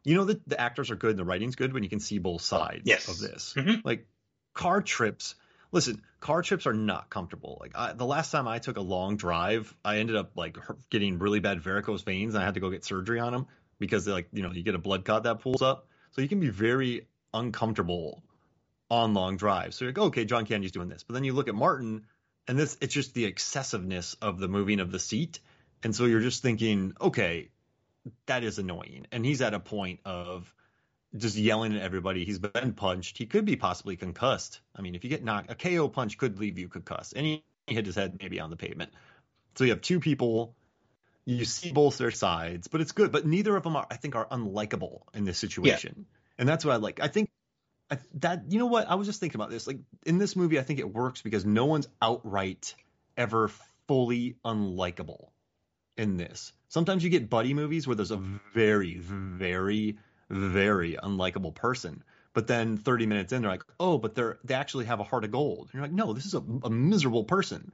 you 0.04 0.14
know, 0.14 0.24
that 0.24 0.48
the 0.48 0.60
actors 0.60 0.90
are 0.90 0.96
good 0.96 1.10
and 1.10 1.18
the 1.18 1.24
writing's 1.24 1.56
good 1.56 1.72
when 1.72 1.82
you 1.82 1.88
can 1.88 2.00
see 2.00 2.18
both 2.18 2.42
sides 2.42 2.82
yes. 2.84 3.08
of 3.08 3.18
this. 3.18 3.54
Mm-hmm. 3.56 3.80
Like 3.84 4.06
car 4.54 4.80
trips. 4.80 5.34
Listen, 5.70 6.02
car 6.20 6.42
trips 6.42 6.66
are 6.66 6.72
not 6.72 7.10
comfortable. 7.10 7.58
Like 7.60 7.72
I, 7.74 7.92
the 7.92 8.06
last 8.06 8.30
time 8.30 8.48
I 8.48 8.58
took 8.58 8.76
a 8.76 8.82
long 8.82 9.16
drive, 9.16 9.74
I 9.84 9.98
ended 9.98 10.16
up 10.16 10.32
like 10.36 10.56
getting 10.90 11.18
really 11.18 11.40
bad 11.40 11.60
varicose 11.60 12.02
veins, 12.02 12.34
and 12.34 12.42
I 12.42 12.46
had 12.46 12.54
to 12.54 12.60
go 12.60 12.70
get 12.70 12.84
surgery 12.84 13.20
on 13.20 13.32
them 13.32 13.46
because 13.78 14.06
like 14.06 14.28
you 14.32 14.42
know 14.42 14.52
you 14.52 14.62
get 14.62 14.74
a 14.74 14.78
blood 14.78 15.04
clot 15.04 15.24
that 15.24 15.40
pulls 15.40 15.62
up, 15.62 15.88
so 16.12 16.22
you 16.22 16.28
can 16.28 16.40
be 16.40 16.50
very 16.50 17.06
uncomfortable 17.34 18.22
on 18.90 19.12
long 19.12 19.36
drives. 19.36 19.76
So 19.76 19.84
you're 19.84 19.92
like, 19.92 19.98
okay, 19.98 20.24
John 20.24 20.46
Candy's 20.46 20.72
doing 20.72 20.88
this, 20.88 21.02
but 21.02 21.14
then 21.14 21.24
you 21.24 21.34
look 21.34 21.48
at 21.48 21.54
Martin, 21.54 22.06
and 22.46 22.58
this 22.58 22.76
it's 22.80 22.94
just 22.94 23.14
the 23.14 23.26
excessiveness 23.26 24.14
of 24.22 24.38
the 24.38 24.48
moving 24.48 24.80
of 24.80 24.90
the 24.90 24.98
seat 24.98 25.40
and 25.82 25.94
so 25.94 26.06
you're 26.06 26.20
just 26.20 26.42
thinking, 26.42 26.94
okay, 27.00 27.50
that 28.26 28.42
is 28.42 28.58
annoying. 28.58 29.06
And 29.12 29.24
he's 29.24 29.40
at 29.42 29.54
a 29.54 29.60
point 29.60 30.00
of 30.04 30.52
just 31.16 31.36
yelling 31.36 31.74
at 31.74 31.82
everybody. 31.82 32.24
He's 32.24 32.38
been 32.38 32.72
punched. 32.72 33.18
He 33.18 33.26
could 33.26 33.44
be 33.44 33.56
possibly 33.56 33.96
concussed. 33.96 34.60
I 34.76 34.82
mean, 34.82 34.94
if 34.94 35.04
you 35.04 35.10
get 35.10 35.24
knocked, 35.24 35.50
a 35.50 35.54
KO 35.54 35.88
punch 35.88 36.18
could 36.18 36.38
leave 36.38 36.58
you 36.58 36.68
concussed. 36.68 37.14
And 37.16 37.24
he 37.24 37.44
hit 37.66 37.86
his 37.86 37.94
head 37.94 38.18
maybe 38.20 38.40
on 38.40 38.50
the 38.50 38.56
pavement. 38.56 38.92
So 39.56 39.64
you 39.64 39.70
have 39.70 39.80
two 39.80 40.00
people. 40.00 40.54
You 41.24 41.44
see 41.44 41.72
both 41.72 41.98
their 41.98 42.10
sides, 42.10 42.68
but 42.68 42.80
it's 42.80 42.92
good. 42.92 43.12
But 43.12 43.26
neither 43.26 43.54
of 43.54 43.62
them 43.62 43.76
are, 43.76 43.86
I 43.90 43.96
think, 43.96 44.16
are 44.16 44.26
unlikable 44.26 45.02
in 45.12 45.24
this 45.24 45.36
situation. 45.36 45.94
Yeah. 45.96 46.04
And 46.38 46.48
that's 46.48 46.64
what 46.64 46.72
I 46.72 46.76
like. 46.76 47.00
I 47.00 47.08
think 47.08 47.28
I, 47.90 47.98
that 48.14 48.44
you 48.48 48.58
know 48.58 48.66
what 48.66 48.88
I 48.88 48.94
was 48.94 49.06
just 49.06 49.20
thinking 49.20 49.38
about 49.38 49.50
this. 49.50 49.66
Like 49.66 49.78
in 50.06 50.18
this 50.18 50.36
movie, 50.36 50.58
I 50.58 50.62
think 50.62 50.78
it 50.78 50.92
works 50.92 51.20
because 51.20 51.44
no 51.44 51.66
one's 51.66 51.88
outright 52.00 52.74
ever 53.16 53.50
fully 53.86 54.36
unlikable 54.44 55.28
in 55.96 56.16
this. 56.16 56.52
Sometimes 56.68 57.02
you 57.02 57.10
get 57.10 57.28
buddy 57.28 57.54
movies 57.54 57.86
where 57.86 57.96
there's 57.96 58.10
a 58.10 58.22
very, 58.54 58.96
very, 58.98 59.98
very 60.30 60.94
unlikable 60.94 61.54
person. 61.54 62.02
But 62.34 62.46
then 62.46 62.76
30 62.76 63.06
minutes 63.06 63.32
in, 63.32 63.42
they're 63.42 63.50
like, 63.50 63.64
oh, 63.80 63.98
but 63.98 64.14
they're 64.14 64.38
they 64.44 64.54
actually 64.54 64.84
have 64.84 65.00
a 65.00 65.04
heart 65.04 65.24
of 65.24 65.32
gold. 65.32 65.66
And 65.66 65.74
you're 65.74 65.82
like, 65.82 65.92
no, 65.92 66.12
this 66.12 66.26
is 66.26 66.34
a, 66.34 66.42
a 66.62 66.70
miserable 66.70 67.24
person. 67.24 67.72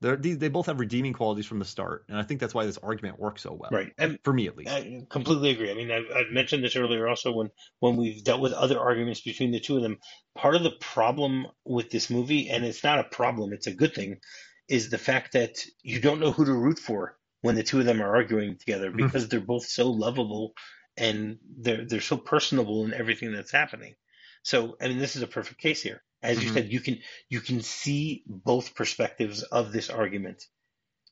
They're, 0.00 0.16
they, 0.16 0.32
they 0.32 0.48
both 0.48 0.66
have 0.66 0.80
redeeming 0.80 1.12
qualities 1.12 1.44
from 1.44 1.58
the 1.58 1.64
start, 1.66 2.04
and 2.08 2.16
I 2.16 2.22
think 2.22 2.40
that's 2.40 2.54
why 2.54 2.64
this 2.64 2.78
argument 2.78 3.18
works 3.18 3.42
so 3.42 3.52
well. 3.52 3.68
Right, 3.70 3.92
and 3.98 4.18
for 4.24 4.32
me 4.32 4.46
at 4.46 4.56
least. 4.56 4.70
I 4.70 5.04
completely 5.10 5.50
agree. 5.50 5.70
I 5.70 5.74
mean, 5.74 5.90
I've, 5.90 6.06
I've 6.14 6.32
mentioned 6.32 6.64
this 6.64 6.74
earlier 6.76 7.06
also 7.06 7.32
when 7.32 7.50
when 7.80 7.96
we've 7.96 8.24
dealt 8.24 8.40
with 8.40 8.54
other 8.54 8.80
arguments 8.80 9.20
between 9.20 9.50
the 9.50 9.60
two 9.60 9.76
of 9.76 9.82
them. 9.82 9.98
Part 10.34 10.54
of 10.54 10.62
the 10.62 10.70
problem 10.70 11.48
with 11.66 11.90
this 11.90 12.08
movie, 12.08 12.48
and 12.48 12.64
it's 12.64 12.82
not 12.82 12.98
a 12.98 13.04
problem, 13.04 13.52
it's 13.52 13.66
a 13.66 13.74
good 13.74 13.94
thing, 13.94 14.20
is 14.68 14.88
the 14.88 14.98
fact 14.98 15.34
that 15.34 15.66
you 15.82 16.00
don't 16.00 16.20
know 16.20 16.32
who 16.32 16.46
to 16.46 16.52
root 16.52 16.78
for 16.78 17.18
when 17.42 17.54
the 17.54 17.62
two 17.62 17.80
of 17.80 17.84
them 17.84 18.00
are 18.00 18.14
arguing 18.16 18.56
together 18.56 18.88
mm-hmm. 18.88 19.04
because 19.04 19.28
they're 19.28 19.40
both 19.40 19.66
so 19.66 19.90
lovable 19.90 20.54
and 20.96 21.38
they're 21.58 21.84
they're 21.84 22.00
so 22.00 22.16
personable 22.16 22.84
in 22.84 22.94
everything 22.94 23.32
that's 23.32 23.52
happening. 23.52 23.94
So 24.42 24.76
I 24.80 24.88
mean, 24.88 24.98
this 24.98 25.16
is 25.16 25.22
a 25.22 25.26
perfect 25.26 25.60
case 25.60 25.82
here. 25.82 26.02
As 26.22 26.36
mm-hmm. 26.36 26.46
you 26.46 26.52
said, 26.52 26.72
you 26.72 26.80
can 26.80 26.98
you 27.28 27.40
can 27.40 27.62
see 27.62 28.22
both 28.26 28.74
perspectives 28.74 29.42
of 29.42 29.72
this 29.72 29.90
argument 29.90 30.44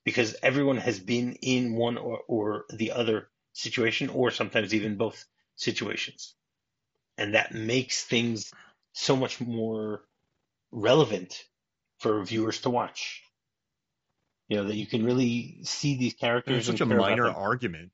because 0.04 0.36
everyone 0.42 0.78
has 0.78 0.98
been 0.98 1.34
in 1.42 1.74
one 1.74 1.98
or, 1.98 2.20
or 2.28 2.64
the 2.70 2.92
other 2.92 3.28
situation, 3.52 4.08
or 4.08 4.30
sometimes 4.30 4.74
even 4.74 4.96
both 4.96 5.24
situations, 5.56 6.34
and 7.16 7.34
that 7.34 7.52
makes 7.52 8.04
things 8.04 8.52
so 8.92 9.16
much 9.16 9.40
more 9.40 10.02
relevant 10.70 11.44
for 11.98 12.22
viewers 12.24 12.60
to 12.60 12.70
watch. 12.70 13.22
You 14.48 14.58
know 14.58 14.64
that 14.64 14.76
you 14.76 14.86
can 14.86 15.04
really 15.04 15.60
see 15.64 15.96
these 15.96 16.14
characters. 16.14 16.68
It's 16.68 16.78
such 16.78 16.80
a 16.80 16.86
minor 16.86 17.28
argument. 17.28 17.90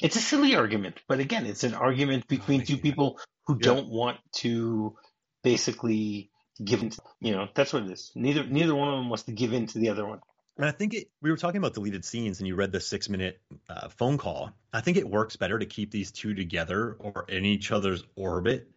It's 0.00 0.16
a 0.16 0.20
silly 0.20 0.56
argument, 0.56 1.00
but 1.08 1.20
again, 1.20 1.46
it's 1.46 1.64
an 1.64 1.74
argument 1.74 2.26
between 2.28 2.64
two 2.64 2.78
people 2.78 3.18
who 3.46 3.54
yeah. 3.54 3.66
don't 3.66 3.88
want 3.88 4.18
to 4.36 4.96
basically 5.42 6.30
give 6.62 6.82
in. 6.82 6.90
To, 6.90 7.02
you 7.20 7.32
know, 7.32 7.48
that's 7.54 7.72
what 7.72 7.82
it 7.82 7.90
is. 7.90 8.12
Neither 8.14 8.46
neither 8.46 8.74
one 8.74 8.88
of 8.88 8.96
them 8.96 9.08
wants 9.08 9.24
to 9.24 9.32
give 9.32 9.52
in 9.52 9.66
to 9.68 9.78
the 9.78 9.90
other 9.90 10.06
one. 10.06 10.20
And 10.56 10.68
I 10.68 10.72
think 10.72 10.92
it, 10.92 11.08
we 11.22 11.30
were 11.30 11.36
talking 11.36 11.58
about 11.58 11.74
deleted 11.74 12.04
scenes, 12.04 12.38
and 12.38 12.46
you 12.46 12.54
read 12.54 12.72
the 12.72 12.80
six 12.80 13.08
minute 13.08 13.40
uh, 13.68 13.88
phone 13.88 14.18
call. 14.18 14.52
I 14.72 14.80
think 14.80 14.96
it 14.96 15.08
works 15.08 15.36
better 15.36 15.58
to 15.58 15.66
keep 15.66 15.90
these 15.90 16.12
two 16.12 16.34
together 16.34 16.96
or 16.98 17.24
in 17.28 17.44
each 17.44 17.72
other's 17.72 18.04
orbit. 18.14 18.70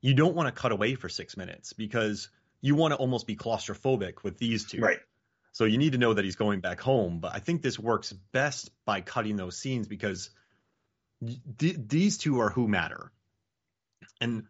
You 0.00 0.14
don't 0.14 0.34
want 0.34 0.46
to 0.48 0.60
cut 0.60 0.72
away 0.72 0.94
for 0.94 1.08
six 1.08 1.36
minutes 1.36 1.72
because 1.72 2.28
you 2.60 2.74
want 2.74 2.92
to 2.92 2.98
almost 2.98 3.26
be 3.26 3.36
claustrophobic 3.36 4.22
with 4.22 4.38
these 4.38 4.64
two. 4.64 4.80
Right. 4.80 4.98
So 5.52 5.64
you 5.64 5.78
need 5.78 5.92
to 5.92 5.98
know 5.98 6.14
that 6.14 6.24
he's 6.24 6.36
going 6.36 6.60
back 6.60 6.80
home. 6.80 7.20
But 7.20 7.34
I 7.34 7.38
think 7.38 7.62
this 7.62 7.78
works 7.78 8.12
best 8.12 8.70
by 8.84 9.00
cutting 9.00 9.36
those 9.36 9.56
scenes 9.56 9.88
because 9.88 10.30
th- 11.58 11.76
these 11.88 12.18
two 12.18 12.40
are 12.40 12.50
who 12.50 12.68
matter. 12.68 13.12
And 14.20 14.44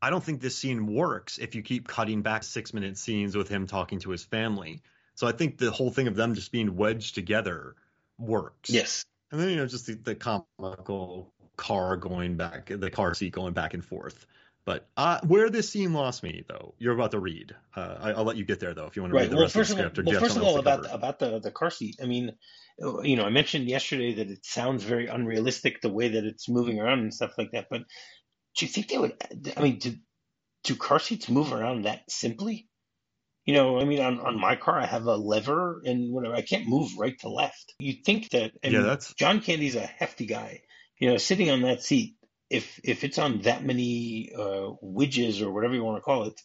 I 0.00 0.10
don't 0.10 0.22
think 0.22 0.40
this 0.40 0.56
scene 0.56 0.86
works 0.86 1.38
if 1.38 1.54
you 1.54 1.62
keep 1.62 1.88
cutting 1.88 2.22
back 2.22 2.42
six 2.44 2.74
minute 2.74 2.98
scenes 2.98 3.36
with 3.36 3.48
him 3.48 3.66
talking 3.66 4.00
to 4.00 4.10
his 4.10 4.24
family. 4.24 4.82
So 5.14 5.26
I 5.26 5.32
think 5.32 5.58
the 5.58 5.70
whole 5.70 5.90
thing 5.90 6.08
of 6.08 6.16
them 6.16 6.34
just 6.34 6.52
being 6.52 6.76
wedged 6.76 7.14
together 7.14 7.74
works. 8.18 8.70
Yes. 8.70 9.04
And 9.32 9.40
then, 9.40 9.48
you 9.50 9.56
know, 9.56 9.66
just 9.66 9.86
the, 9.86 9.94
the 9.94 10.14
comical 10.14 11.32
car 11.56 11.96
going 11.96 12.36
back, 12.36 12.66
the 12.66 12.90
car 12.90 13.14
seat 13.14 13.32
going 13.32 13.54
back 13.54 13.74
and 13.74 13.84
forth. 13.84 14.26
But 14.66 14.88
uh, 14.96 15.20
where 15.24 15.48
this 15.48 15.70
scene 15.70 15.92
lost 15.92 16.24
me, 16.24 16.44
though, 16.48 16.74
you're 16.78 16.92
about 16.92 17.12
to 17.12 17.20
read. 17.20 17.54
Uh, 17.74 17.96
I, 18.00 18.12
will 18.14 18.24
let 18.24 18.36
you 18.36 18.44
get 18.44 18.58
there, 18.58 18.74
though, 18.74 18.86
if 18.86 18.96
you 18.96 19.02
want 19.02 19.12
to 19.12 19.16
right. 19.16 19.22
read 19.22 19.30
the 19.30 19.36
well, 19.36 19.44
rest 19.44 19.54
of 19.54 19.68
the 19.68 19.72
script. 19.72 19.98
All, 19.98 20.04
well, 20.04 20.20
first 20.20 20.36
of 20.36 20.42
all, 20.42 20.58
about 20.58 20.82
the, 20.82 20.92
about 20.92 21.18
the 21.20 21.38
the 21.38 21.52
car 21.52 21.70
seat. 21.70 21.96
I 22.02 22.06
mean, 22.06 22.32
you 23.04 23.14
know, 23.16 23.24
I 23.24 23.30
mentioned 23.30 23.68
yesterday 23.68 24.14
that 24.14 24.28
it 24.28 24.44
sounds 24.44 24.82
very 24.82 25.06
unrealistic 25.06 25.80
the 25.80 25.88
way 25.88 26.08
that 26.08 26.24
it's 26.24 26.48
moving 26.48 26.80
around 26.80 26.98
and 26.98 27.14
stuff 27.14 27.38
like 27.38 27.52
that. 27.52 27.68
But 27.70 27.82
do 28.56 28.66
you 28.66 28.72
think 28.72 28.88
they 28.88 28.98
would? 28.98 29.14
I 29.56 29.62
mean, 29.62 29.78
do, 29.78 29.94
do 30.64 30.74
car 30.74 30.98
seats 30.98 31.28
move 31.28 31.52
around 31.52 31.82
that 31.82 32.02
simply? 32.10 32.68
You 33.44 33.54
know, 33.54 33.78
I 33.78 33.84
mean, 33.84 34.00
on, 34.00 34.18
on 34.18 34.40
my 34.40 34.56
car, 34.56 34.80
I 34.80 34.86
have 34.86 35.04
a 35.04 35.14
lever 35.14 35.80
and 35.84 36.12
whatever. 36.12 36.34
I 36.34 36.42
can't 36.42 36.66
move 36.66 36.90
right 36.98 37.16
to 37.20 37.28
left. 37.28 37.72
You'd 37.78 38.04
think 38.04 38.30
that, 38.30 38.50
I 38.64 38.66
Yeah, 38.66 38.78
mean, 38.78 38.86
that's 38.88 39.14
John 39.14 39.40
Candy's 39.40 39.76
a 39.76 39.86
hefty 39.86 40.26
guy. 40.26 40.62
You 40.98 41.10
know, 41.10 41.18
sitting 41.18 41.50
on 41.50 41.62
that 41.62 41.84
seat, 41.84 42.16
if 42.50 42.80
if 42.84 43.04
it's 43.04 43.18
on 43.18 43.42
that 43.42 43.64
many 43.64 44.32
uh, 44.36 44.70
widgets 44.82 45.42
or 45.42 45.52
whatever 45.52 45.74
you 45.74 45.84
want 45.84 45.98
to 45.98 46.02
call 46.02 46.24
it, 46.24 46.40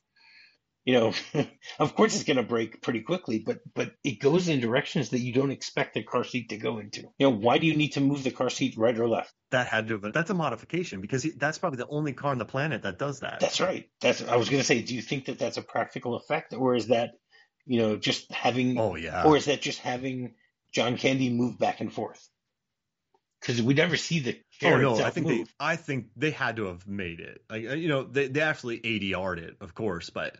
you 0.86 0.94
know, 0.94 1.14
of 1.80 1.96
course 1.96 2.16
it's 2.16 2.24
going 2.24 2.38
to 2.38 2.44
break 2.44 2.82
pretty 2.82 3.02
quickly. 3.02 3.40
But 3.40 3.60
but 3.74 3.92
it 4.04 4.20
goes 4.20 4.48
in 4.48 4.60
directions 4.60 5.10
that 5.10 5.20
you 5.20 5.34
don't 5.34 5.52
expect 5.52 5.98
a 5.98 6.04
car 6.04 6.24
seat 6.24 6.50
to 6.50 6.58
go 6.58 6.80
into. 6.80 7.02
You 7.18 7.30
know, 7.30 7.30
why 7.32 7.58
do 7.58 7.68
you 7.68 7.76
need 7.76 7.94
to 7.94 8.02
move 8.02 8.24
the 8.24 8.32
car 8.32 8.50
seat 8.50 8.78
right 8.78 8.98
or 8.98 9.08
left? 9.08 9.34
that 9.52 9.68
had 9.68 9.88
to 9.90 10.00
have, 10.00 10.14
that's 10.14 10.30
a 10.30 10.34
modification 10.34 11.02
because 11.02 11.26
that's 11.38 11.58
probably 11.58 11.78
the 11.78 11.88
only 11.88 12.14
car 12.14 12.32
on 12.32 12.38
the 12.38 12.46
planet 12.46 12.82
that 12.84 12.98
does 12.98 13.20
that. 13.20 13.40
That's 13.40 13.62
right. 13.62 13.90
That's 14.02 14.24
I 14.24 14.38
was 14.38 14.50
going 14.50 14.62
to 14.62 14.66
say. 14.66 14.82
Do 14.82 14.96
you 14.96 15.02
think 15.02 15.26
that 15.26 15.38
that's 15.38 15.58
a 15.58 15.62
practical 15.62 16.16
effect, 16.16 16.54
or 16.54 16.76
is 16.76 16.88
that 16.88 17.12
you 17.66 17.80
know 17.80 17.98
just 17.98 18.32
having, 18.32 18.80
oh 18.80 18.96
yeah. 18.96 19.24
or 19.24 19.38
is 19.38 19.46
that 19.46 19.62
just 19.62 19.80
having 19.80 20.34
John 20.74 20.98
Candy 20.98 21.30
move 21.30 21.60
back 21.60 21.82
and 21.82 21.94
forth? 21.94 22.28
Because 23.42 23.62
we 23.62 23.74
never 23.74 23.98
see 23.98 24.20
the 24.20 24.40
Oh 24.64 24.78
no, 24.78 25.04
I 25.04 25.10
think 25.10 25.28
move. 25.28 25.48
they 25.48 25.54
I 25.60 25.76
think 25.76 26.10
they 26.16 26.32
had 26.32 26.58
to 26.58 26.66
have 26.66 26.88
made 26.88 27.20
it. 27.20 27.42
Like 27.50 27.68
uh, 27.68 27.74
you 27.74 27.90
know, 27.90 28.04
they 28.04 28.28
they 28.28 28.42
actually 28.42 28.80
ADR'd 28.80 29.40
it, 29.40 29.58
of 29.62 29.74
course, 29.74 30.10
but 30.12 30.38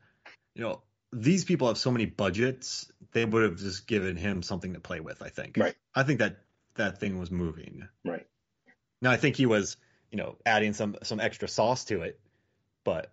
you 0.54 0.62
know, 0.62 0.82
these 1.12 1.44
people 1.44 1.68
have 1.68 1.78
so 1.78 1.92
many 1.92 2.06
budgets, 2.06 2.92
they 3.12 3.26
would 3.26 3.44
have 3.44 3.58
just 3.58 3.88
given 3.88 4.16
him 4.16 4.44
something 4.44 4.74
to 4.74 4.80
play 4.80 5.00
with, 5.00 5.22
I 5.22 5.30
think. 5.30 5.58
Right. 5.58 5.76
I 5.96 6.04
think 6.04 6.20
that 6.20 6.38
that 6.76 7.00
thing 7.00 7.20
was 7.20 7.32
moving. 7.32 7.88
Right. 8.06 8.28
Now 9.02 9.12
I 9.12 9.18
think 9.18 9.36
he 9.36 9.46
was, 9.46 9.78
you 10.12 10.18
know, 10.18 10.38
adding 10.46 10.74
some 10.74 10.96
some 11.04 11.20
extra 11.20 11.48
sauce 11.48 11.86
to 11.86 12.02
it, 12.04 12.20
but 12.84 13.12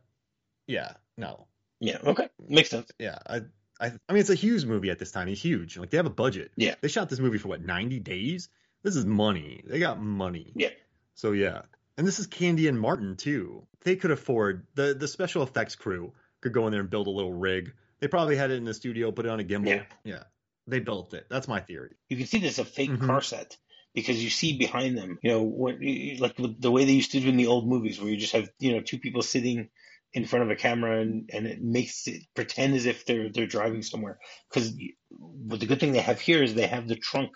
yeah, 0.67 0.93
no. 1.17 1.47
Yeah. 1.81 1.99
Okay. 2.05 2.29
Makes 2.47 2.71
sense. 2.71 2.91
Yeah, 2.99 3.19
I 3.27 3.37
I 3.81 3.93
I 4.09 4.13
mean 4.13 4.21
it's 4.21 4.31
a 4.31 4.35
huge 4.35 4.67
movie 4.67 4.91
at 4.91 4.99
this 4.99 5.13
time. 5.13 5.29
He's 5.29 5.41
huge. 5.41 5.79
Like 5.79 5.91
they 5.91 5.97
have 5.97 6.07
a 6.07 6.11
budget. 6.11 6.51
Yeah. 6.57 6.75
They 6.83 6.89
shot 6.89 7.09
this 7.09 7.19
movie 7.21 7.39
for 7.39 7.49
what, 7.49 7.65
90 7.65 8.01
days? 8.01 8.49
This 8.83 8.97
is 8.97 9.05
money. 9.07 9.63
They 9.67 9.79
got 9.79 10.01
money. 10.01 10.53
Yeah. 10.55 10.71
So 11.15 11.33
yeah. 11.33 11.63
And 11.97 12.07
this 12.07 12.19
is 12.19 12.27
Candy 12.27 12.69
and 12.69 12.79
Martin 12.79 13.17
too. 13.17 13.67
They 13.83 13.97
could 13.97 14.11
afford 14.11 14.67
the 14.75 14.95
the 14.95 15.09
special 15.09 15.43
effects 15.43 15.75
crew 15.75 16.13
could 16.41 16.53
go 16.53 16.67
in 16.67 16.73
there 16.73 16.81
and 16.81 16.91
build 16.91 17.07
a 17.07 17.11
little 17.11 17.33
rig. 17.33 17.73
They 18.01 18.07
probably 18.09 18.37
had 18.37 18.51
it 18.51 18.55
in 18.55 18.65
the 18.65 18.75
studio, 18.75 19.11
put 19.11 19.27
it 19.27 19.31
on 19.31 19.41
a 19.41 19.45
gimbal. 19.45 19.85
Yeah. 20.05 20.23
They 20.69 20.79
built 20.79 21.15
it. 21.15 21.27
That's 21.29 21.49
my 21.49 21.61
theory. 21.61 21.97
You 22.09 22.17
can 22.17 22.27
see 22.27 22.39
there's 22.39 22.59
a 22.61 22.65
fake 22.65 22.91
Mhm. 22.91 23.07
car 23.07 23.23
set 23.23 23.57
because 23.95 24.23
you 24.23 24.31
see 24.31 24.57
behind 24.57 24.97
them, 24.97 25.19
you 25.23 25.31
know, 25.31 25.43
what 25.43 25.77
like 25.81 26.37
the 26.37 26.71
way 26.71 26.85
they 26.85 26.93
used 26.93 27.13
to 27.13 27.21
do 27.21 27.29
in 27.29 27.37
the 27.37 27.47
old 27.49 27.67
movies, 27.67 27.99
where 28.01 28.11
you 28.11 28.17
just 28.17 28.35
have 28.35 28.49
you 28.61 28.73
know 28.73 28.81
two 28.83 28.99
people 28.99 29.23
sitting 29.23 29.71
in 30.13 30.25
front 30.25 30.45
of 30.45 30.51
a 30.51 30.57
camera 30.57 31.01
and, 31.01 31.29
and 31.33 31.47
it 31.47 31.61
makes 31.63 32.07
it 32.07 32.23
pretend 32.35 32.75
as 32.75 32.87
if 32.87 33.05
they're 33.07 33.31
they're 33.31 33.47
driving 33.47 33.83
somewhere. 33.83 34.19
Because 34.49 34.73
what 35.11 35.59
the 35.59 35.67
good 35.67 35.81
thing 35.81 35.93
they 35.93 35.99
have 36.01 36.21
here 36.21 36.43
is 36.43 36.55
they 36.55 36.67
have 36.67 36.87
the 36.87 36.97
trunk 36.97 37.31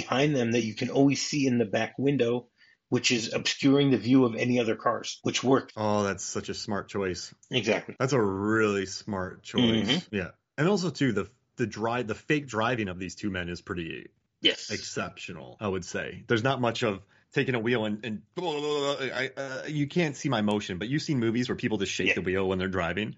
behind 0.00 0.36
them 0.36 0.52
that 0.52 0.62
you 0.62 0.74
can 0.74 0.90
always 0.90 1.20
see 1.26 1.46
in 1.46 1.56
the 1.58 1.64
back 1.64 1.94
window, 1.98 2.48
which 2.90 3.10
is 3.10 3.32
obscuring 3.32 3.90
the 3.90 3.96
view 3.96 4.24
of 4.26 4.34
any 4.36 4.60
other 4.60 4.76
cars, 4.76 5.18
which 5.22 5.42
worked 5.42 5.72
Oh, 5.76 6.02
that's 6.04 6.22
such 6.24 6.48
a 6.50 6.54
smart 6.54 6.88
choice. 6.88 7.32
exactly. 7.50 7.96
That's 7.98 8.12
a 8.12 8.20
really 8.20 8.84
smart 8.86 9.42
choice. 9.42 9.62
Mhm. 9.88 10.06
Yeah. 10.10 10.30
And 10.58 10.68
also 10.68 10.90
too 10.90 11.12
the 11.12 11.26
the 11.56 11.66
drive 11.66 12.06
the 12.06 12.14
fake 12.14 12.46
driving 12.46 12.88
of 12.88 12.98
these 12.98 13.14
two 13.14 13.30
men 13.30 13.48
is 13.48 13.62
pretty 13.62 14.08
Yes. 14.42 14.70
exceptional, 14.70 15.56
I 15.58 15.68
would 15.68 15.84
say. 15.84 16.22
There's 16.28 16.44
not 16.44 16.60
much 16.60 16.82
of 16.82 17.00
taking 17.32 17.54
a 17.54 17.58
wheel 17.58 17.86
and, 17.86 18.04
and 18.04 18.22
I, 18.38 19.30
uh, 19.36 19.62
you 19.66 19.86
can't 19.86 20.14
see 20.16 20.28
my 20.28 20.42
motion, 20.42 20.76
but 20.78 20.88
you've 20.88 21.02
seen 21.02 21.18
movies 21.18 21.48
where 21.48 21.56
people 21.56 21.78
just 21.78 21.92
shake 21.92 22.08
Yeah. 22.08 22.14
the 22.16 22.20
wheel 22.22 22.46
when 22.48 22.58
they're 22.58 22.68
driving. 22.80 23.16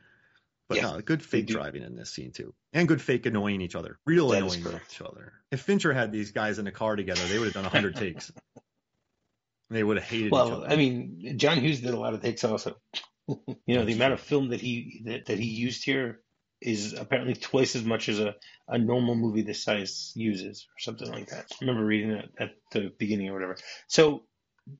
But 0.69 0.77
Yeah, 0.77 0.91
no, 0.93 1.01
good 1.01 1.23
fake 1.23 1.47
driving 1.47 1.83
in 1.83 1.97
this 1.97 2.11
scene 2.11 2.33
too, 2.33 2.55
and 2.75 2.87
good 2.87 3.01
fake 3.01 3.25
annoying 3.25 3.63
each 3.63 3.75
other, 3.75 3.99
real 4.07 4.29
That 4.29 4.43
annoying 4.43 4.61
each 4.91 5.01
other. 5.01 5.33
If 5.51 5.63
Fincher 5.63 5.95
had 5.95 6.13
these 6.13 6.33
guys 6.33 6.59
in 6.59 6.67
a 6.67 6.73
car 6.73 6.95
together, 6.95 7.25
they 7.27 7.39
would 7.39 7.47
have 7.47 7.55
done 7.55 7.65
hundred 7.65 7.97
takes. 7.97 8.31
They 9.71 9.83
would 9.83 9.97
have 9.97 10.07
hated 10.07 10.27
each 10.27 10.33
Well. 10.33 10.65
I 10.69 10.77
mean, 10.77 11.39
John 11.39 11.61
Hughes 11.61 11.81
did 11.81 11.95
a 11.95 11.99
lot 11.99 12.13
of 12.13 12.23
takes 12.23 12.45
also. 12.45 12.77
you 13.29 13.57
know, 13.67 13.85
the 13.85 13.95
amount 13.95 14.13
of 14.13 14.21
film 14.21 14.51
that 14.51 14.61
he 14.61 15.03
that, 15.07 15.27
that 15.27 15.39
he 15.39 15.47
used 15.47 15.85
here 15.85 16.21
is 16.61 16.93
apparently 16.93 17.35
twice 17.35 17.77
as 17.77 17.85
much 17.85 18.09
as 18.09 18.19
a, 18.19 18.35
a 18.67 18.79
normal 18.79 19.15
movie 19.15 19.43
this 19.43 19.63
size 19.63 20.13
uses, 20.15 20.67
or 20.67 20.81
something 20.81 21.11
like 21.11 21.29
that. 21.29 21.47
I 21.53 21.57
remember 21.65 21.85
reading 21.85 22.11
that 22.11 22.29
at 22.39 22.51
the 22.73 22.93
beginning 22.99 23.29
or 23.29 23.35
whatever. 23.35 23.57
So 23.87 24.25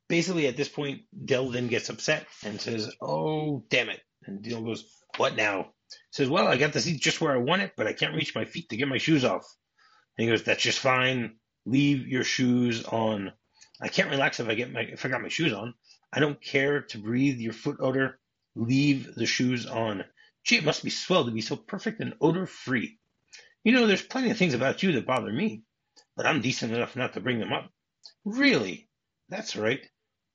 basically, 0.09 0.49
at 0.49 0.57
this 0.57 0.69
point, 0.69 1.03
Del 1.25 1.51
then 1.51 1.69
gets 1.69 1.89
upset 1.89 2.27
and 2.45 2.61
says, 2.61 2.95
"Oh, 3.01 3.65
damn 3.71 3.89
it!" 3.89 4.01
And 4.25 4.43
Del 4.43 4.63
goes, 4.63 4.85
"What 5.17 5.37
now?" 5.37 5.73
Says, 6.11 6.29
"Well, 6.29 6.49
I 6.49 6.57
got 6.57 6.73
the 6.73 6.81
seat 6.81 7.01
just 7.01 7.21
where 7.21 7.33
I 7.33 7.39
want 7.39 7.63
it, 7.63 7.73
but 7.77 7.87
I 7.87 7.93
can't 7.93 8.15
reach 8.15 8.35
my 8.35 8.45
feet 8.45 8.69
to 8.71 8.77
get 8.77 8.89
my 8.89 8.99
shoes 8.99 9.25
off." 9.25 9.47
And 10.17 10.25
he 10.25 10.31
goes, 10.31 10.43
"That's 10.43 10.63
just 10.63 10.79
fine. 10.79 11.39
Leave 11.65 12.07
your 12.07 12.25
shoes 12.25 12.85
on." 12.85 13.33
I 13.81 13.89
can't 13.89 14.11
relax 14.11 14.41
if 14.41 14.49
I 14.49 14.55
get 14.55 14.73
my 14.73 14.81
if 14.81 15.05
I 15.05 15.09
got 15.09 15.23
my 15.23 15.29
shoes 15.29 15.53
on. 15.53 15.75
I 16.13 16.21
don't 16.21 16.41
care 16.43 16.83
to 16.83 16.99
breathe 16.99 17.39
your 17.39 17.53
foot 17.53 17.77
odor. 17.81 18.19
Leave 18.55 19.15
the 19.15 19.27
shoes 19.27 19.67
on. 19.67 20.05
Gee, 20.45 20.57
it 20.57 20.65
must 20.65 20.83
be 20.83 20.91
swell 20.91 21.25
to 21.25 21.31
be 21.31 21.43
so 21.43 21.57
perfect 21.57 22.01
and 22.01 22.15
odor 22.21 22.47
free. 22.47 22.99
You 23.63 23.73
know, 23.73 23.87
there's 23.87 24.03
plenty 24.03 24.31
of 24.31 24.39
things 24.39 24.55
about 24.55 24.83
you 24.83 24.93
that 24.93 25.07
bother 25.07 25.33
me, 25.33 25.63
but 26.17 26.27
I'm 26.27 26.41
decent 26.41 26.73
enough 26.73 26.97
not 26.97 27.13
to 27.15 27.21
bring 27.21 27.39
them 27.39 27.53
up. 27.53 27.71
Really? 28.25 28.89
That's 29.29 29.57
right. 29.57 29.87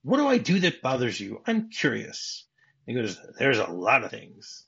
What 0.03 0.17
do 0.17 0.27
I 0.27 0.37
do 0.37 0.59
that 0.59 0.81
bothers 0.81 1.19
you? 1.19 1.41
I'm 1.47 1.69
curious. 1.69 2.47
He 2.85 2.93
goes, 2.93 3.19
There's 3.39 3.59
a 3.59 3.71
lot 3.71 4.03
of 4.03 4.11
things. 4.11 4.67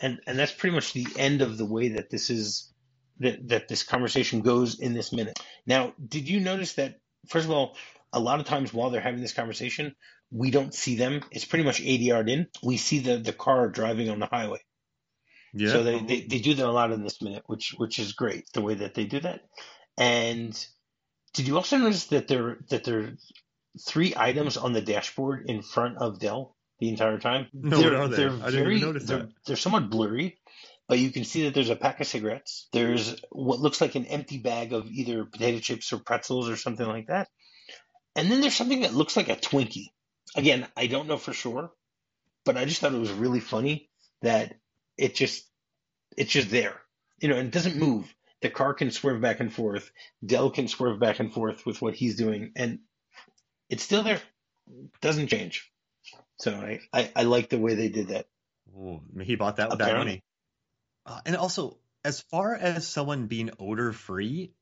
And 0.00 0.20
and 0.26 0.38
that's 0.38 0.52
pretty 0.52 0.74
much 0.74 0.92
the 0.92 1.06
end 1.16 1.42
of 1.42 1.56
the 1.56 1.64
way 1.66 1.90
that 1.90 2.10
this 2.10 2.30
is 2.30 2.72
that, 3.20 3.48
that 3.48 3.68
this 3.68 3.82
conversation 3.82 4.42
goes 4.42 4.80
in 4.80 4.92
this 4.94 5.12
minute. 5.12 5.38
Now, 5.66 5.94
did 6.06 6.28
you 6.28 6.40
notice 6.40 6.74
that 6.74 6.96
first 7.28 7.46
of 7.46 7.52
all, 7.52 7.76
a 8.12 8.20
lot 8.20 8.40
of 8.40 8.46
times 8.46 8.72
while 8.72 8.90
they're 8.90 9.00
having 9.00 9.20
this 9.20 9.32
conversation, 9.32 9.94
we 10.30 10.50
don't 10.50 10.74
see 10.74 10.96
them. 10.96 11.22
It's 11.30 11.44
pretty 11.44 11.64
much 11.64 11.80
ADR'd 11.82 12.28
in. 12.28 12.48
We 12.62 12.76
see 12.76 13.00
the, 13.00 13.18
the 13.18 13.32
car 13.32 13.68
driving 13.68 14.08
on 14.10 14.18
the 14.18 14.26
highway. 14.26 14.60
yeah. 15.52 15.70
So 15.70 15.82
they, 15.84 16.00
they, 16.00 16.20
they 16.22 16.38
do 16.40 16.54
that 16.54 16.66
a 16.66 16.72
lot 16.72 16.92
in 16.92 17.02
this 17.04 17.22
minute, 17.22 17.44
which 17.46 17.74
which 17.76 17.98
is 17.98 18.12
great 18.12 18.44
the 18.52 18.62
way 18.62 18.74
that 18.74 18.94
they 18.94 19.04
do 19.04 19.20
that. 19.20 19.42
And 19.96 20.66
did 21.34 21.46
you 21.46 21.56
also 21.56 21.76
notice 21.78 22.06
that 22.06 22.28
there 22.28 22.58
that 22.70 22.84
there 22.84 23.00
are 23.00 23.12
three 23.86 24.14
items 24.16 24.56
on 24.56 24.72
the 24.72 24.80
dashboard 24.82 25.48
in 25.48 25.62
front 25.62 25.98
of 25.98 26.18
Del 26.20 26.56
the 26.84 26.90
entire 26.90 27.18
time? 27.18 27.46
No, 27.52 27.80
they're, 27.80 27.96
are 27.96 28.08
they? 28.08 28.16
They're 28.16 28.30
I 28.30 28.50
very, 28.50 28.78
notice 28.80 29.04
they're, 29.04 29.28
they're 29.46 29.56
somewhat 29.56 29.88
blurry, 29.88 30.38
but 30.86 30.98
you 30.98 31.10
can 31.10 31.24
see 31.24 31.44
that 31.44 31.54
there's 31.54 31.70
a 31.70 31.76
pack 31.76 32.00
of 32.00 32.06
cigarettes. 32.06 32.68
There's 32.72 33.16
what 33.30 33.60
looks 33.60 33.80
like 33.80 33.94
an 33.94 34.04
empty 34.04 34.38
bag 34.38 34.72
of 34.72 34.90
either 34.90 35.24
potato 35.24 35.60
chips 35.60 35.92
or 35.92 35.98
pretzels 35.98 36.48
or 36.48 36.56
something 36.56 36.86
like 36.86 37.06
that. 37.06 37.28
And 38.14 38.30
then 38.30 38.40
there's 38.40 38.54
something 38.54 38.82
that 38.82 38.94
looks 38.94 39.16
like 39.16 39.28
a 39.28 39.36
Twinkie. 39.36 39.88
Again, 40.36 40.66
I 40.76 40.86
don't 40.86 41.08
know 41.08 41.16
for 41.16 41.32
sure, 41.32 41.70
but 42.44 42.56
I 42.56 42.66
just 42.66 42.80
thought 42.80 42.94
it 42.94 43.00
was 43.00 43.12
really 43.12 43.40
funny 43.40 43.88
that 44.22 44.54
it 44.98 45.14
just 45.14 45.44
it's 46.16 46.32
just 46.32 46.50
there. 46.50 46.80
You 47.18 47.28
know, 47.28 47.36
and 47.36 47.48
it 47.48 47.54
doesn't 47.54 47.76
move. 47.76 48.12
The 48.42 48.50
car 48.50 48.74
can 48.74 48.90
swerve 48.90 49.22
back 49.22 49.40
and 49.40 49.52
forth. 49.52 49.90
Del 50.24 50.50
can 50.50 50.68
swerve 50.68 51.00
back 51.00 51.18
and 51.18 51.32
forth 51.32 51.64
with 51.64 51.80
what 51.80 51.94
he's 51.94 52.16
doing, 52.16 52.52
and 52.56 52.80
it's 53.70 53.82
still 53.82 54.02
there. 54.02 54.20
Doesn't 55.00 55.28
change. 55.28 55.70
So 56.44 56.52
I, 56.52 56.80
I, 56.92 57.10
I 57.16 57.22
like 57.22 57.48
the 57.48 57.58
way 57.58 57.74
they 57.74 57.88
did 57.88 58.08
that. 58.08 58.26
Ooh, 58.76 59.00
he 59.22 59.34
bought 59.34 59.56
that 59.56 59.70
with 59.70 59.78
that 59.78 59.96
money. 59.96 60.22
Uh, 61.06 61.18
and 61.24 61.36
also, 61.36 61.78
as 62.04 62.20
far 62.20 62.54
as 62.54 62.86
someone 62.86 63.28
being 63.28 63.50
odor 63.58 63.94
free, 63.94 64.52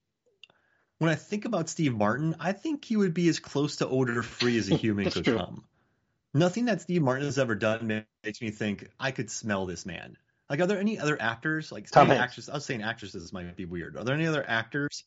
when 0.98 1.10
I 1.10 1.16
think 1.16 1.44
about 1.44 1.68
Steve 1.68 1.92
Martin, 1.92 2.36
I 2.38 2.52
think 2.52 2.84
he 2.84 2.96
would 2.96 3.14
be 3.14 3.26
as 3.28 3.40
close 3.40 3.76
to 3.76 3.88
odor 3.88 4.22
free 4.22 4.58
as 4.58 4.70
a 4.70 4.76
human 4.76 5.10
could 5.10 5.24
true. 5.24 5.36
come. 5.36 5.64
Nothing 6.32 6.66
that 6.66 6.82
Steve 6.82 7.02
Martin 7.02 7.24
has 7.24 7.36
ever 7.36 7.56
done 7.56 8.04
makes 8.22 8.40
me 8.40 8.52
think 8.52 8.88
I 9.00 9.10
could 9.10 9.28
smell 9.28 9.66
this 9.66 9.84
man. 9.84 10.16
Like, 10.48 10.60
are 10.60 10.68
there 10.68 10.78
any 10.78 11.00
other 11.00 11.20
actors? 11.20 11.72
Like, 11.72 11.90
Tom 11.90 12.06
saying 12.06 12.16
Hanks. 12.16 12.32
actors. 12.32 12.48
I 12.48 12.54
was 12.54 12.64
saying 12.64 12.82
actresses 12.82 13.32
might 13.32 13.56
be 13.56 13.64
weird. 13.64 13.96
Are 13.96 14.04
there 14.04 14.14
any 14.14 14.28
other 14.28 14.44
actors? 14.46 15.02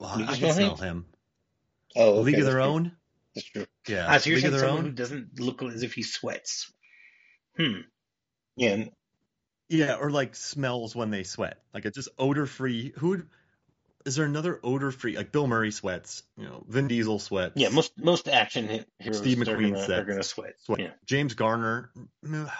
Well, 0.00 0.10
I 0.10 0.36
can 0.36 0.52
smell 0.54 0.74
him. 0.74 1.06
Oh, 1.94 2.20
League 2.22 2.40
of 2.40 2.46
Their 2.46 2.62
Own. 2.62 2.96
That's 3.34 3.46
true. 3.48 3.66
Yeah. 3.88 4.06
Ah, 4.08 4.18
so 4.18 4.30
you're 4.30 4.36
League 4.36 4.42
saying 4.42 4.52
Their 4.52 4.60
someone 4.60 4.82
who 4.82 4.88
Own. 4.90 4.94
doesn't 4.94 5.40
look 5.40 5.62
as 5.62 5.82
if 5.82 5.94
he 5.94 6.02
sweats? 6.02 6.72
Hmm. 7.56 7.80
Yeah. 8.56 8.84
Yeah, 9.68 9.96
or 9.96 10.10
like 10.10 10.36
smells 10.36 10.94
when 10.94 11.10
they 11.10 11.22
sweat. 11.24 11.58
Like 11.72 11.84
it's 11.84 11.96
just 11.96 12.10
odor 12.18 12.46
free. 12.46 12.92
Who 12.98 13.08
would, 13.08 13.26
is 14.04 14.16
there 14.16 14.26
another 14.26 14.60
odor 14.62 14.90
free? 14.90 15.16
Like 15.16 15.32
Bill 15.32 15.46
Murray 15.46 15.70
sweats. 15.70 16.22
You 16.36 16.44
know, 16.44 16.64
Vin 16.68 16.86
Diesel 16.88 17.18
sweats. 17.18 17.54
Yeah. 17.56 17.70
Most 17.70 17.92
most 17.98 18.28
action 18.28 18.84
heroes 18.98 19.18
Steve 19.18 19.38
McQueen 19.38 19.72
gonna, 19.72 19.86
said- 19.86 19.98
are 20.00 20.04
gonna 20.04 20.22
sweat. 20.22 20.54
sweat. 20.64 20.80
Yeah. 20.80 20.90
James 21.06 21.34
Garner. 21.34 21.90
mm, 22.24 22.50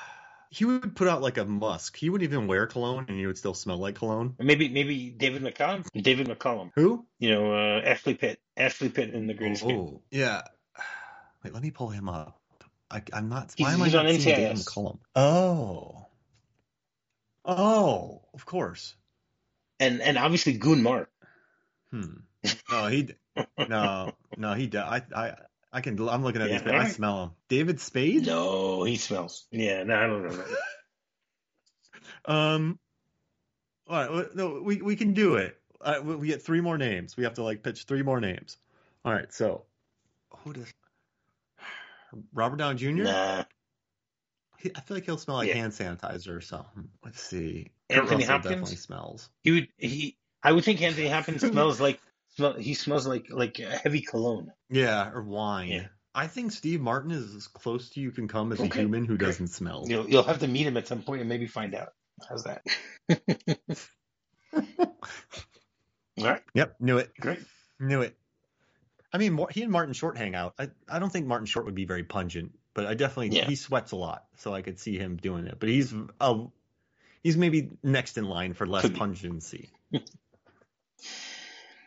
He 0.51 0.65
would 0.65 0.97
put 0.97 1.09
out 1.09 1.21
like 1.21 1.37
a 1.37 1.45
musk. 1.45 1.97
He 1.97 2.11
wouldn't 2.11 2.29
even 2.31 2.47
wear 2.47 2.67
cologne, 2.67 3.05
and 3.09 3.19
he 3.19 3.27
would 3.27 3.37
still 3.39 3.55
smell 3.55 3.77
like 3.77 3.97
cologne. 3.97 4.35
Maybe 4.39 4.69
maybe 4.69 5.11
David 5.11 5.43
McCallum. 5.43 5.85
David 5.95 6.29
McCallum. 6.29 6.71
Who? 6.75 7.07
You 7.19 7.31
know, 7.33 7.53
uh, 7.53 7.81
Ashley 7.85 8.15
Pitt. 8.15 8.41
Ashley 8.57 8.89
Pitt 8.89 9.13
in 9.13 9.27
The 9.27 9.35
Great 9.35 9.53
Escape. 9.53 9.77
Oh, 9.77 10.01
yeah. 10.11 10.43
Wait, 11.45 11.53
let 11.53 11.63
me 11.63 11.71
pull 11.71 11.91
him 11.91 12.09
up. 12.09 12.41
I, 12.91 13.03
am 13.13 13.29
not. 13.29 13.53
He's- 13.57 13.69
why 13.69 13.75
am 13.75 13.83
I 13.83 13.89
not 13.89 14.07
on 14.07 14.13
seeing 14.19 14.37
David 14.37 14.57
NCIS. 14.57 14.65
McCallum? 14.65 14.99
Oh. 15.15 16.07
Oh, 17.45 18.23
of 18.33 18.47
course. 18.47 18.95
and 19.79 20.01
and 20.01 20.17
obviously 20.17 20.55
Goon 20.55 20.83
Mark. 20.83 21.11
Hmm. 21.91 22.15
No, 22.71 22.87
he. 22.89 23.09
No, 23.69 24.13
no, 24.37 24.55
he. 24.55 24.71
I. 24.77 25.03
I. 25.15 25.35
I 25.73 25.81
can. 25.81 25.99
I'm 26.09 26.23
looking 26.23 26.41
at 26.41 26.51
Yeah, 26.51 26.59
these. 26.59 26.73
I 26.73 26.89
smell 26.89 27.23
him. 27.25 27.31
David 27.49 27.81
Spade. 27.81 28.27
No, 28.27 28.85
he 28.85 28.97
smells. 28.97 29.47
Yeah, 29.51 29.83
no, 29.83 29.95
I 29.97 30.07
don't 30.07 30.23
know. 30.25 30.45
Um. 32.27 32.79
All 33.89 33.97
right. 33.97 34.35
No, 34.35 34.63
we 34.63 34.81
we 34.81 34.97
can 34.97 35.13
do 35.13 35.35
it. 35.37 35.59
Uh, 35.81 36.01
we 36.03 36.17
we 36.17 36.27
get 36.29 36.43
three 36.43 36.61
more 36.63 36.79
names. 36.79 37.17
We 37.17 37.25
have 37.25 37.35
to 37.35 37.43
like 37.43 37.63
pitch 37.63 37.85
three 37.85 38.03
more 38.03 38.21
names. 38.21 38.57
All 39.05 39.13
right. 39.13 39.31
So, 39.33 39.65
who 40.39 40.55
does? 40.55 40.73
Robert 42.33 42.57
Downey 42.57 42.79
Jr. 42.79 42.91
Nah, 43.05 43.45
He- 44.59 44.73
I 44.75 44.81
feel 44.81 44.97
like 44.97 45.05
he'll 45.05 45.19
smell 45.19 45.37
like 45.39 45.49
Yeah. 45.49 45.55
hand 45.57 45.73
sanitizer 45.73 46.37
or 46.37 46.41
something. 46.41 46.89
Let's 47.05 47.21
see. 47.21 47.71
Anthony 47.91 48.17
Russell 48.25 48.27
Hopkins? 48.33 48.51
definitely 48.51 48.77
smells. 48.77 49.31
he 49.43 49.51
would 49.53 49.69
he. 49.79 50.17
I 50.43 50.53
would 50.53 50.65
think 50.65 50.81
Anthony 50.83 51.09
Hopkins 51.09 51.41
smells 51.47 51.81
like 51.81 52.01
smell. 52.37 52.55
He 52.55 52.75
smells 52.75 53.07
like 53.07 53.27
like 53.31 53.59
a 53.59 53.77
heavy 53.77 54.01
cologne. 54.01 54.53
Yeah, 54.71 55.11
or 55.13 55.23
wine. 55.23 55.69
Yeah. 55.69 55.87
I 56.15 56.29
think 56.29 56.53
Steve 56.53 56.81
Martin 56.81 57.11
is 57.11 57.35
as 57.35 57.49
close 57.49 57.91
to 57.91 58.01
you 58.01 58.13
can 58.13 58.29
come 58.29 58.53
as 58.53 58.61
a 58.61 58.67
human 58.67 59.05
who 59.05 59.17
doesn't 59.19 59.49
smell. 59.49 59.85
You'll 59.89 60.09
you'll 60.09 60.23
have 60.23 60.39
to 60.41 60.47
meet 60.49 60.67
him 60.67 60.77
at 60.77 60.87
some 60.87 61.03
point 61.03 61.21
and 61.21 61.29
maybe 61.29 61.47
find 61.49 61.75
out. 61.75 61.89
How's 62.29 62.45
that? 62.45 62.63
All 66.17 66.25
right, 66.25 66.43
Yep, 66.55 66.77
knew 66.81 66.99
it. 66.99 67.11
great. 67.21 67.41
Knew 67.81 68.03
it. 68.03 68.17
I 69.15 69.19
mean, 69.19 69.39
he 69.53 69.63
and 69.63 69.71
Martin 69.71 69.95
Short 69.95 70.19
hang 70.19 70.35
out. 70.35 70.55
I, 70.59 70.71
I 70.89 70.99
don't 70.99 71.11
think 71.11 71.29
Martin 71.29 71.47
Short 71.47 71.67
would 71.67 71.77
be 71.77 71.85
very 71.85 72.03
pungent, 72.03 72.59
but 72.75 72.85
I 72.85 72.95
definitely 72.95 73.39
Yeah. 73.39 73.45
he 73.47 73.55
sweats 73.55 73.93
a 73.93 73.97
lot, 73.97 74.25
so 74.39 74.53
I 74.53 74.61
could 74.61 74.81
see 74.81 74.99
him 74.99 75.17
doing 75.17 75.47
it. 75.47 75.61
But 75.61 75.69
he's 75.69 75.95
uh, 76.21 76.39
he's 77.23 77.37
maybe 77.37 77.71
next 77.85 78.19
in 78.19 78.25
line 78.25 78.55
for 78.55 78.67
less 78.67 78.91
pungency. 78.91 79.71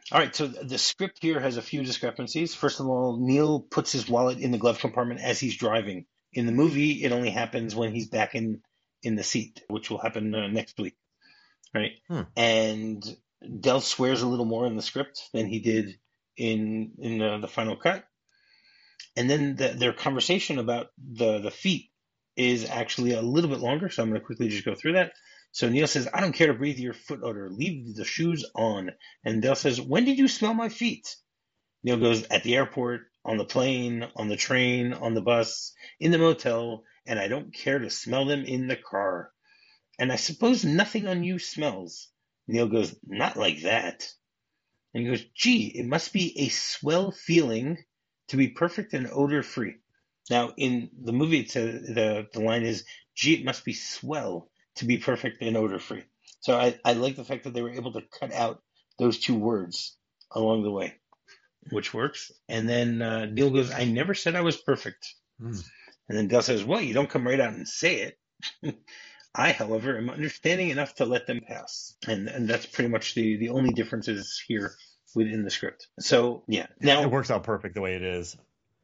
All 0.09 0.19
right, 0.19 0.33
so 0.33 0.47
the 0.47 0.77
script 0.77 1.17
here 1.21 1.37
has 1.41 1.57
a 1.57 1.61
few 1.61 1.83
discrepancies. 1.83 2.55
First 2.55 2.79
of 2.79 2.87
all, 2.87 3.17
Neal 3.19 3.59
puts 3.59 3.91
his 3.91 4.07
wallet 4.07 4.39
in 4.39 4.51
the 4.51 4.57
glove 4.57 4.79
compartment 4.79 5.19
as 5.19 5.37
he's 5.37 5.57
driving. 5.57 6.05
In 6.31 6.45
the 6.45 6.53
movie, 6.53 7.03
it 7.03 7.11
only 7.11 7.29
happens 7.29 7.75
when 7.75 7.93
he's 7.93 8.07
back 8.07 8.35
in 8.35 8.61
in 9.03 9.15
the 9.15 9.23
seat, 9.23 9.63
which 9.67 9.89
will 9.89 9.99
happen 9.99 10.33
uh, 10.33 10.47
next 10.47 10.79
week, 10.79 10.95
right? 11.73 11.91
Hmm. 12.07 12.21
And 12.37 13.17
Del 13.59 13.81
swears 13.81 14.21
a 14.21 14.27
little 14.27 14.45
more 14.45 14.65
in 14.65 14.77
the 14.77 14.81
script 14.81 15.29
than 15.33 15.45
he 15.45 15.59
did 15.59 15.99
in 16.37 16.91
in 16.99 17.21
uh, 17.21 17.39
the 17.39 17.47
final 17.47 17.75
cut. 17.75 18.05
And 19.15 19.29
then 19.29 19.55
the, 19.55 19.69
their 19.69 19.93
conversation 19.93 20.59
about 20.59 20.87
the 20.97 21.39
the 21.39 21.51
feet 21.51 21.89
is 22.35 22.69
actually 22.69 23.13
a 23.13 23.21
little 23.21 23.49
bit 23.49 23.59
longer, 23.59 23.89
so 23.89 24.03
I'm 24.03 24.09
going 24.09 24.21
to 24.21 24.25
quickly 24.25 24.49
just 24.49 24.65
go 24.65 24.75
through 24.75 24.93
that. 24.93 25.13
So 25.51 25.69
Neal 25.69 25.87
says, 25.87 26.07
"I 26.13 26.21
don't 26.21 26.33
care 26.33 26.47
to 26.47 26.53
breathe 26.53 26.77
your 26.77 26.93
foot 26.93 27.21
odor. 27.23 27.49
Leave 27.49 27.95
the 27.95 28.05
shoes 28.05 28.45
on." 28.55 28.91
And 29.23 29.41
Dale 29.41 29.55
says, 29.55 29.81
When 29.81 30.05
did 30.05 30.17
you 30.19 30.27
smell 30.27 30.53
my 30.53 30.69
feet? 30.69 31.15
Neal 31.83 31.97
goes, 31.97 32.23
At 32.25 32.43
the 32.43 32.55
airport, 32.55 33.01
on 33.25 33.37
the 33.37 33.45
plane, 33.45 34.07
on 34.15 34.29
the 34.29 34.37
train, 34.37 34.93
on 34.93 35.13
the 35.13 35.21
bus, 35.21 35.73
in 35.99 36.11
the 36.11 36.17
motel, 36.17 36.83
and 37.05 37.19
I 37.19 37.27
don't 37.27 37.53
care 37.53 37.79
to 37.79 37.89
smell 37.89 38.25
them 38.25 38.45
in 38.45 38.67
the 38.67 38.75
car. 38.75 39.31
And 39.99 40.11
I 40.11 40.15
suppose 40.15 40.63
nothing 40.63 41.07
on 41.07 41.23
you 41.23 41.39
smells. 41.39 42.09
Neal 42.47 42.67
goes, 42.67 42.95
Not 43.05 43.35
like 43.35 43.63
that. 43.63 44.07
And 44.97 45.05
he 45.05 45.11
goes, 45.11 45.25
Gee, 45.35 45.67
it 45.67 45.85
must 45.85 46.11
be 46.11 46.39
a 46.39 46.49
swell 46.49 47.11
feeling 47.11 47.77
to 48.29 48.35
be 48.35 48.47
perfect 48.47 48.95
and 48.95 49.07
odor 49.11 49.43
free. 49.43 49.75
Now, 50.27 50.53
in 50.57 50.89
the 50.99 51.13
movie, 51.13 51.41
it 51.41 51.51
says, 51.51 51.83
the, 51.83 52.25
the 52.33 52.39
line 52.39 52.63
is, 52.63 52.83
Gee, 53.13 53.35
it 53.35 53.45
must 53.45 53.63
be 53.63 53.73
swell 53.73 54.49
to 54.77 54.85
be 54.85 54.97
perfect 54.97 55.43
and 55.43 55.55
odor 55.55 55.77
free. 55.77 56.03
So 56.39 56.57
I, 56.57 56.79
I 56.83 56.93
like 56.93 57.15
the 57.15 57.23
fact 57.23 57.43
that 57.43 57.53
they 57.53 57.61
were 57.61 57.75
able 57.75 57.93
to 57.93 58.01
cut 58.19 58.33
out 58.33 58.63
those 58.97 59.19
two 59.19 59.35
words 59.35 59.95
along 60.31 60.63
the 60.63 60.71
way, 60.71 60.95
which 61.69 61.93
works. 61.93 62.31
And 62.49 62.67
then 62.67 63.03
uh, 63.03 63.25
Neal 63.25 63.51
goes, 63.51 63.71
I 63.71 63.85
never 63.85 64.15
said 64.15 64.35
I 64.35 64.41
was 64.41 64.57
perfect. 64.57 65.13
Hmm. 65.39 65.59
And 66.09 66.17
then 66.17 66.27
Del 66.27 66.41
says, 66.41 66.63
Well, 66.63 66.81
you 66.81 66.95
don't 66.95 67.09
come 67.09 67.27
right 67.27 67.39
out 67.39 67.53
and 67.53 67.67
say 67.67 68.13
it. 68.63 68.75
I, 69.35 69.51
however, 69.51 69.95
am 69.95 70.09
understanding 70.09 70.69
enough 70.69 70.95
to 70.95 71.05
let 71.05 71.27
them 71.27 71.41
pass. 71.47 71.95
And 72.07 72.27
and 72.27 72.47
that's 72.47 72.65
pretty 72.65 72.89
much 72.89 73.13
the, 73.13 73.37
the 73.37 73.49
only 73.49 73.71
differences 73.71 74.41
here 74.47 74.73
within 75.17 75.43
the 75.43 75.49
script. 75.49 75.87
So 75.99 76.43
yeah. 76.47 76.67
Now 76.79 77.01
It 77.01 77.11
works 77.11 77.31
out 77.31 77.43
perfect 77.43 77.75
the 77.75 77.81
way 77.81 77.95
it 77.95 78.03
is. 78.03 78.37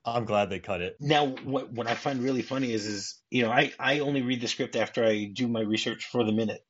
I'm 0.05 0.25
glad 0.25 0.49
they 0.49 0.59
cut 0.59 0.81
it. 0.81 0.97
now 0.99 1.27
what 1.27 1.71
what 1.71 1.87
I 1.87 1.95
find 1.95 2.21
really 2.21 2.41
funny 2.41 2.73
is 2.73 2.85
is 2.85 3.21
you 3.29 3.43
know 3.43 3.51
I 3.51 3.71
I 3.79 3.99
only 3.99 4.21
read 4.21 4.41
the 4.41 4.47
script 4.47 4.75
after 4.75 5.05
I 5.05 5.31
do 5.33 5.47
my 5.47 5.61
research 5.61 6.05
for 6.11 6.25
the 6.25 6.33
minute. 6.33 6.65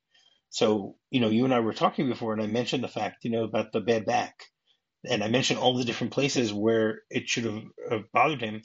So 0.50 0.96
you 1.10 1.20
know 1.20 1.30
you 1.30 1.44
and 1.44 1.54
I 1.54 1.60
were 1.60 1.72
talking 1.72 2.08
before, 2.08 2.32
and 2.32 2.42
I 2.42 2.46
mentioned 2.46 2.84
the 2.84 2.88
fact 2.88 3.24
you 3.24 3.32
know 3.32 3.42
about 3.44 3.72
the 3.72 3.80
bad 3.80 4.04
back, 4.06 4.44
and 5.08 5.24
I 5.24 5.28
mentioned 5.28 5.58
all 5.58 5.76
the 5.76 5.84
different 5.84 6.12
places 6.12 6.52
where 6.52 7.00
it 7.10 7.28
should 7.28 7.44
have, 7.44 7.62
have 7.90 8.12
bothered 8.12 8.40
him. 8.40 8.62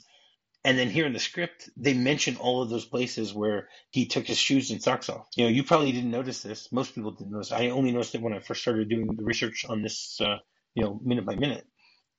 And 0.62 0.78
then 0.78 0.90
here 0.90 1.06
in 1.06 1.14
the 1.14 1.18
script, 1.18 1.70
they 1.76 1.94
mention 1.94 2.36
all 2.36 2.60
of 2.62 2.68
those 2.68 2.84
places 2.84 3.32
where 3.32 3.68
he 3.90 4.04
took 4.06 4.26
his 4.26 4.36
shoes 4.36 4.70
and 4.70 4.82
socks 4.82 5.08
off. 5.08 5.26
You 5.34 5.44
know, 5.44 5.50
you 5.50 5.64
probably 5.64 5.90
didn't 5.90 6.10
notice 6.10 6.42
this. 6.42 6.70
Most 6.70 6.94
people 6.94 7.12
didn't 7.12 7.32
notice. 7.32 7.50
I 7.50 7.68
only 7.70 7.92
noticed 7.92 8.14
it 8.14 8.20
when 8.20 8.34
I 8.34 8.40
first 8.40 8.60
started 8.60 8.90
doing 8.90 9.06
the 9.06 9.24
research 9.24 9.64
on 9.66 9.80
this, 9.80 10.20
uh, 10.20 10.36
you 10.74 10.84
know, 10.84 11.00
minute 11.02 11.24
by 11.26 11.36
minute. 11.36 11.66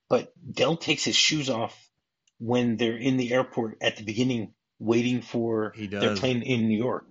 But 0.09 0.33
Del 0.51 0.77
takes 0.77 1.03
his 1.03 1.15
shoes 1.15 1.49
off 1.49 1.77
when 2.39 2.75
they're 2.77 2.97
in 2.97 3.17
the 3.17 3.33
airport 3.33 3.77
at 3.81 3.97
the 3.97 4.03
beginning, 4.03 4.53
waiting 4.79 5.21
for 5.21 5.73
their 6.01 6.15
plane 6.15 6.41
in 6.41 6.67
New 6.67 6.77
York. 6.77 7.05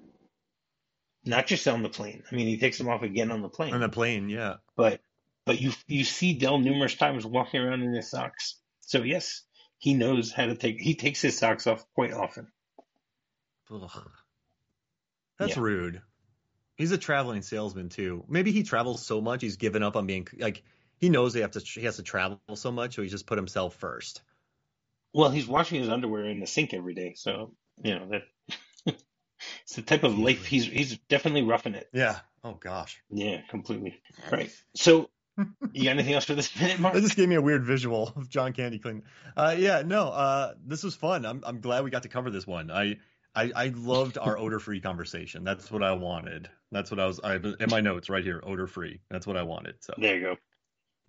Not 1.24 1.46
just 1.46 1.68
on 1.68 1.82
the 1.82 1.88
plane. 1.88 2.22
I 2.30 2.34
mean, 2.34 2.46
he 2.46 2.58
takes 2.58 2.78
them 2.78 2.88
off 2.88 3.02
again 3.02 3.30
on 3.30 3.42
the 3.42 3.48
plane. 3.48 3.74
On 3.74 3.80
the 3.80 3.88
plane, 3.88 4.28
yeah. 4.28 4.56
But 4.76 5.00
but 5.46 5.60
you 5.60 5.72
you 5.86 6.04
see 6.04 6.34
Del 6.34 6.58
numerous 6.58 6.94
times 6.94 7.26
walking 7.26 7.60
around 7.60 7.82
in 7.82 7.92
his 7.92 8.10
socks. 8.10 8.58
So 8.80 9.02
yes, 9.02 9.42
he 9.78 9.94
knows 9.94 10.32
how 10.32 10.46
to 10.46 10.56
take. 10.56 10.80
He 10.80 10.94
takes 10.94 11.20
his 11.22 11.36
socks 11.38 11.66
off 11.66 11.84
quite 11.94 12.12
often. 12.12 12.48
Ugh. 13.70 14.10
That's 15.38 15.56
Yeah. 15.56 15.62
rude. 15.62 16.02
He's 16.76 16.92
a 16.92 16.98
traveling 16.98 17.42
salesman 17.42 17.88
too. 17.88 18.24
Maybe 18.28 18.52
he 18.52 18.62
travels 18.62 19.04
so 19.04 19.20
much 19.20 19.42
he's 19.42 19.56
given 19.56 19.82
up 19.82 19.96
on 19.96 20.06
being 20.06 20.26
like 20.38 20.62
he 21.00 21.08
knows 21.08 21.32
they 21.32 21.40
have 21.40 21.52
to 21.52 21.60
he 21.60 21.82
has 21.82 21.96
to 21.96 22.02
travel 22.02 22.40
so 22.54 22.70
much, 22.70 22.94
so 22.94 23.02
he 23.02 23.08
just 23.08 23.26
put 23.26 23.38
himself 23.38 23.74
first. 23.76 24.22
Well, 25.12 25.30
he's 25.30 25.48
washing 25.48 25.80
his 25.80 25.88
underwear 25.88 26.26
in 26.26 26.40
the 26.40 26.46
sink 26.46 26.72
every 26.74 26.94
day, 26.94 27.14
so 27.16 27.54
you 27.82 27.98
know 27.98 28.08
that. 28.10 28.22
it's 29.62 29.74
the 29.74 29.82
type 29.82 30.04
of 30.04 30.18
life 30.18 30.46
he's 30.46 30.66
he's 30.66 30.98
definitely 31.08 31.42
roughing 31.42 31.74
it. 31.74 31.88
Yeah. 31.92 32.18
Oh 32.44 32.52
gosh. 32.52 33.02
Yeah, 33.10 33.40
completely. 33.48 34.00
Right. 34.30 34.50
So, 34.74 35.10
you 35.72 35.84
got 35.84 35.90
anything 35.90 36.14
else 36.14 36.26
for 36.26 36.34
this 36.34 36.54
minute, 36.60 36.78
Mark? 36.78 36.94
That 36.94 37.00
just 37.00 37.16
gave 37.16 37.28
me 37.28 37.34
a 37.34 37.42
weird 37.42 37.64
visual 37.64 38.12
of 38.14 38.28
John 38.28 38.52
Candy 38.52 38.78
clean. 38.78 39.02
Uh, 39.36 39.54
yeah, 39.58 39.82
no, 39.84 40.08
uh, 40.08 40.54
this 40.64 40.82
was 40.82 40.94
fun. 40.94 41.24
I'm 41.24 41.42
I'm 41.46 41.60
glad 41.60 41.84
we 41.84 41.90
got 41.90 42.02
to 42.02 42.08
cover 42.08 42.30
this 42.30 42.46
one. 42.46 42.70
I 42.70 42.98
I, 43.34 43.52
I 43.54 43.66
loved 43.74 44.18
our 44.18 44.38
odor 44.38 44.58
free 44.58 44.80
conversation. 44.80 45.44
That's 45.44 45.70
what 45.70 45.82
I 45.82 45.92
wanted. 45.92 46.48
That's 46.72 46.90
what 46.90 47.00
I 47.00 47.06
was. 47.06 47.20
I 47.22 47.36
in 47.36 47.68
my 47.68 47.80
notes 47.80 48.10
right 48.10 48.24
here, 48.24 48.42
odor 48.44 48.66
free. 48.66 49.00
That's 49.10 49.26
what 49.26 49.36
I 49.36 49.42
wanted. 49.42 49.76
So. 49.80 49.94
There 49.96 50.14
you 50.14 50.20
go. 50.20 50.36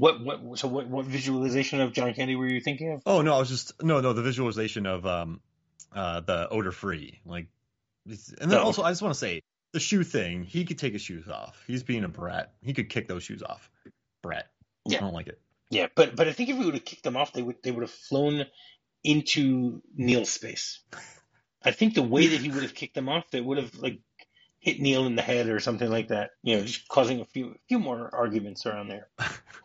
What 0.01 0.19
what 0.25 0.57
so 0.57 0.67
what 0.67 0.87
what 0.87 1.05
visualization 1.05 1.79
of 1.79 1.93
John 1.93 2.15
Candy 2.15 2.35
were 2.35 2.47
you 2.47 2.59
thinking 2.59 2.91
of? 2.93 3.03
Oh 3.05 3.21
no, 3.21 3.35
I 3.35 3.37
was 3.37 3.49
just 3.49 3.83
no 3.83 4.01
no 4.01 4.13
the 4.13 4.23
visualization 4.23 4.87
of 4.87 5.05
um 5.05 5.41
uh 5.93 6.21
the 6.21 6.49
odor 6.49 6.71
free 6.71 7.19
like, 7.23 7.45
and 8.07 8.49
then 8.49 8.57
Oh. 8.57 8.63
also 8.63 8.81
I 8.81 8.89
just 8.89 9.03
want 9.03 9.13
to 9.13 9.19
say 9.19 9.43
the 9.73 9.79
shoe 9.79 10.03
thing. 10.03 10.43
He 10.43 10.65
could 10.65 10.79
take 10.79 10.93
his 10.93 11.03
shoes 11.03 11.27
off. 11.29 11.63
He's 11.67 11.83
being 11.83 12.03
a 12.03 12.07
brat. 12.07 12.51
He 12.63 12.73
could 12.73 12.89
kick 12.89 13.07
those 13.07 13.21
shoes 13.21 13.43
off. 13.43 13.69
Brat. 14.23 14.49
Yeah. 14.85 14.97
I 14.97 15.01
don't 15.01 15.13
like 15.13 15.27
it. 15.27 15.39
Yeah, 15.69 15.85
but 15.93 16.15
but 16.15 16.27
I 16.27 16.33
think 16.33 16.49
if 16.49 16.57
we 16.57 16.65
would 16.65 16.73
have 16.73 16.83
kicked 16.83 17.03
them 17.03 17.15
off, 17.15 17.31
they 17.33 17.43
would 17.43 17.57
they 17.61 17.69
would 17.69 17.83
have 17.83 17.91
flown 17.91 18.47
into 19.03 19.83
Neal's 19.95 20.31
space. 20.31 20.79
I 21.63 21.69
think 21.69 21.93
the 21.93 22.01
way 22.01 22.25
that 22.25 22.41
he 22.41 22.49
would 22.49 22.63
have 22.63 22.73
kicked 22.73 22.95
them 22.95 23.07
off, 23.07 23.29
they 23.29 23.39
would 23.39 23.59
have 23.59 23.75
like 23.75 23.99
hit 24.57 24.79
Neal 24.79 25.05
in 25.05 25.15
the 25.15 25.21
head 25.21 25.47
or 25.47 25.59
something 25.59 25.89
like 25.89 26.07
that. 26.07 26.31
You 26.41 26.57
know, 26.57 26.63
just 26.63 26.87
causing 26.87 27.21
a 27.21 27.25
few 27.25 27.53
few 27.67 27.77
more 27.77 28.09
arguments 28.13 28.65
around 28.65 28.87
there. 28.89 29.09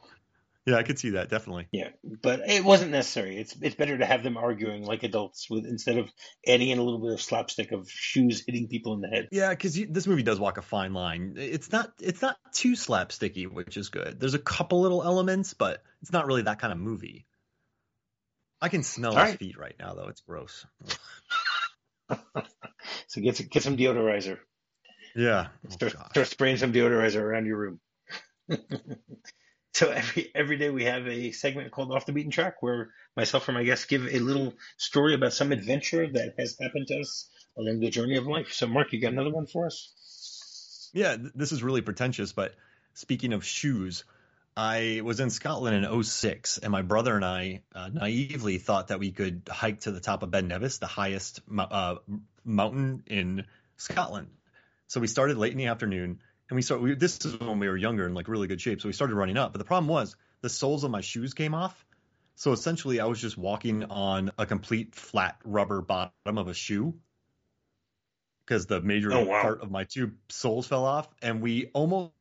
Yeah, 0.66 0.76
I 0.76 0.82
could 0.82 0.98
see 0.98 1.10
that 1.10 1.30
definitely. 1.30 1.68
Yeah, 1.70 1.90
but 2.22 2.40
it 2.48 2.64
wasn't 2.64 2.90
necessary. 2.90 3.36
It's 3.36 3.54
it's 3.62 3.76
better 3.76 3.96
to 3.96 4.04
have 4.04 4.24
them 4.24 4.36
arguing 4.36 4.84
like 4.84 5.04
adults 5.04 5.48
with 5.48 5.64
instead 5.64 5.96
of 5.96 6.10
adding 6.46 6.70
in 6.70 6.78
a 6.78 6.82
little 6.82 7.00
bit 7.00 7.12
of 7.12 7.22
slapstick 7.22 7.70
of 7.70 7.88
shoes 7.88 8.42
hitting 8.44 8.66
people 8.66 8.94
in 8.94 9.00
the 9.00 9.06
head. 9.06 9.28
Yeah, 9.30 9.50
because 9.50 9.74
this 9.74 10.08
movie 10.08 10.24
does 10.24 10.40
walk 10.40 10.58
a 10.58 10.62
fine 10.62 10.92
line. 10.92 11.34
It's 11.36 11.70
not 11.70 11.92
it's 12.00 12.20
not 12.20 12.36
too 12.52 12.72
slapsticky, 12.72 13.46
which 13.50 13.76
is 13.76 13.90
good. 13.90 14.18
There's 14.18 14.34
a 14.34 14.40
couple 14.40 14.80
little 14.80 15.04
elements, 15.04 15.54
but 15.54 15.84
it's 16.02 16.12
not 16.12 16.26
really 16.26 16.42
that 16.42 16.58
kind 16.58 16.72
of 16.72 16.80
movie. 16.80 17.26
I 18.60 18.68
can 18.68 18.82
smell 18.82 19.12
All 19.12 19.18
his 19.18 19.30
right. 19.30 19.38
feet 19.38 19.56
right 19.56 19.76
now, 19.78 19.94
though. 19.94 20.08
It's 20.08 20.22
gross. 20.22 20.66
So 23.08 23.20
get 23.20 23.50
get 23.50 23.62
some 23.62 23.76
deodorizer. 23.76 24.38
Yeah. 25.14 25.48
Oh, 25.66 25.88
Start, 25.88 26.28
spraying 26.28 26.58
some 26.58 26.72
deodorizer 26.72 27.20
around 27.20 27.46
your 27.46 27.56
room. 27.56 27.80
So 29.76 29.90
every 29.90 30.30
every 30.34 30.56
day 30.56 30.70
we 30.70 30.84
have 30.84 31.06
a 31.06 31.32
segment 31.32 31.70
called 31.70 31.92
Off 31.92 32.06
the 32.06 32.12
Beaten 32.12 32.30
Track 32.30 32.62
where 32.62 32.88
myself 33.14 33.46
and 33.48 33.58
my 33.58 33.62
guests 33.62 33.84
give 33.84 34.06
a 34.06 34.20
little 34.20 34.54
story 34.78 35.12
about 35.12 35.34
some 35.34 35.52
adventure 35.52 36.10
that 36.12 36.34
has 36.38 36.56
happened 36.58 36.86
to 36.86 37.00
us 37.00 37.28
along 37.58 37.80
the 37.80 37.90
journey 37.90 38.16
of 38.16 38.26
life. 38.26 38.54
So 38.54 38.66
Mark, 38.66 38.94
you 38.94 39.02
got 39.02 39.12
another 39.12 39.30
one 39.30 39.44
for 39.44 39.66
us? 39.66 40.90
Yeah, 40.94 41.18
this 41.34 41.52
is 41.52 41.62
really 41.62 41.82
pretentious, 41.82 42.32
but 42.32 42.54
speaking 42.94 43.34
of 43.34 43.44
shoes, 43.44 44.04
I 44.56 45.02
was 45.04 45.20
in 45.20 45.28
Scotland 45.28 45.84
in 45.84 46.02
06, 46.02 46.56
and 46.56 46.72
my 46.72 46.80
brother 46.80 47.14
and 47.14 47.24
I 47.24 47.60
uh, 47.74 47.90
naively 47.92 48.56
thought 48.56 48.88
that 48.88 48.98
we 48.98 49.12
could 49.12 49.42
hike 49.46 49.80
to 49.80 49.92
the 49.92 50.00
top 50.00 50.22
of 50.22 50.30
Ben 50.30 50.48
Nevis, 50.48 50.78
the 50.78 50.86
highest 50.86 51.40
uh, 51.58 51.96
mountain 52.46 53.02
in 53.08 53.44
Scotland. 53.76 54.28
So 54.86 55.00
we 55.00 55.06
started 55.06 55.36
late 55.36 55.52
in 55.52 55.58
the 55.58 55.66
afternoon, 55.66 56.20
and 56.48 56.56
we 56.56 56.62
started. 56.62 56.82
We, 56.82 56.94
this 56.94 57.24
is 57.24 57.38
when 57.38 57.58
we 57.58 57.68
were 57.68 57.76
younger 57.76 58.06
and 58.06 58.14
like 58.14 58.28
really 58.28 58.46
good 58.46 58.60
shape, 58.60 58.80
so 58.80 58.88
we 58.88 58.92
started 58.92 59.14
running 59.14 59.36
up. 59.36 59.52
But 59.52 59.58
the 59.58 59.64
problem 59.64 59.88
was 59.88 60.16
the 60.42 60.48
soles 60.48 60.84
of 60.84 60.90
my 60.90 61.00
shoes 61.00 61.34
came 61.34 61.54
off. 61.54 61.84
So 62.36 62.52
essentially, 62.52 63.00
I 63.00 63.06
was 63.06 63.20
just 63.20 63.38
walking 63.38 63.84
on 63.84 64.30
a 64.38 64.46
complete 64.46 64.94
flat 64.94 65.38
rubber 65.44 65.80
bottom 65.80 66.12
of 66.38 66.48
a 66.48 66.54
shoe 66.54 66.94
because 68.44 68.66
the 68.66 68.80
major 68.80 69.12
oh, 69.12 69.24
wow. 69.24 69.42
part 69.42 69.62
of 69.62 69.70
my 69.70 69.84
two 69.84 70.12
soles 70.28 70.66
fell 70.66 70.84
off, 70.84 71.08
and 71.22 71.40
we 71.40 71.70
almost 71.72 72.12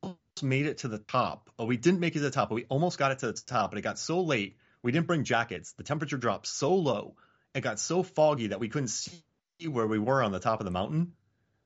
made 0.41 0.65
it 0.65 0.79
to 0.79 0.87
the 0.87 0.97
top. 0.97 1.49
Oh, 1.59 1.65
we 1.65 1.77
didn't 1.77 1.99
make 1.99 2.15
it 2.15 2.19
to 2.19 2.25
the 2.25 2.31
top, 2.31 2.49
but 2.49 2.55
we 2.55 2.65
almost 2.69 2.97
got 2.97 3.11
it 3.11 3.19
to 3.19 3.27
the 3.27 3.33
top. 3.33 3.71
But 3.71 3.77
it 3.77 3.81
got 3.81 3.99
so 3.99 4.21
late, 4.21 4.57
we 4.81 4.91
didn't 4.91 5.07
bring 5.07 5.23
jackets. 5.23 5.73
The 5.73 5.83
temperature 5.83 6.17
dropped 6.17 6.47
so 6.47 6.73
low, 6.75 7.15
it 7.53 7.61
got 7.61 7.79
so 7.79 8.01
foggy 8.01 8.47
that 8.47 8.59
we 8.59 8.69
couldn't 8.69 8.89
see 8.89 9.21
where 9.67 9.87
we 9.87 9.99
were 9.99 10.23
on 10.23 10.31
the 10.31 10.39
top 10.39 10.59
of 10.59 10.65
the 10.65 10.71
mountain. 10.71 11.13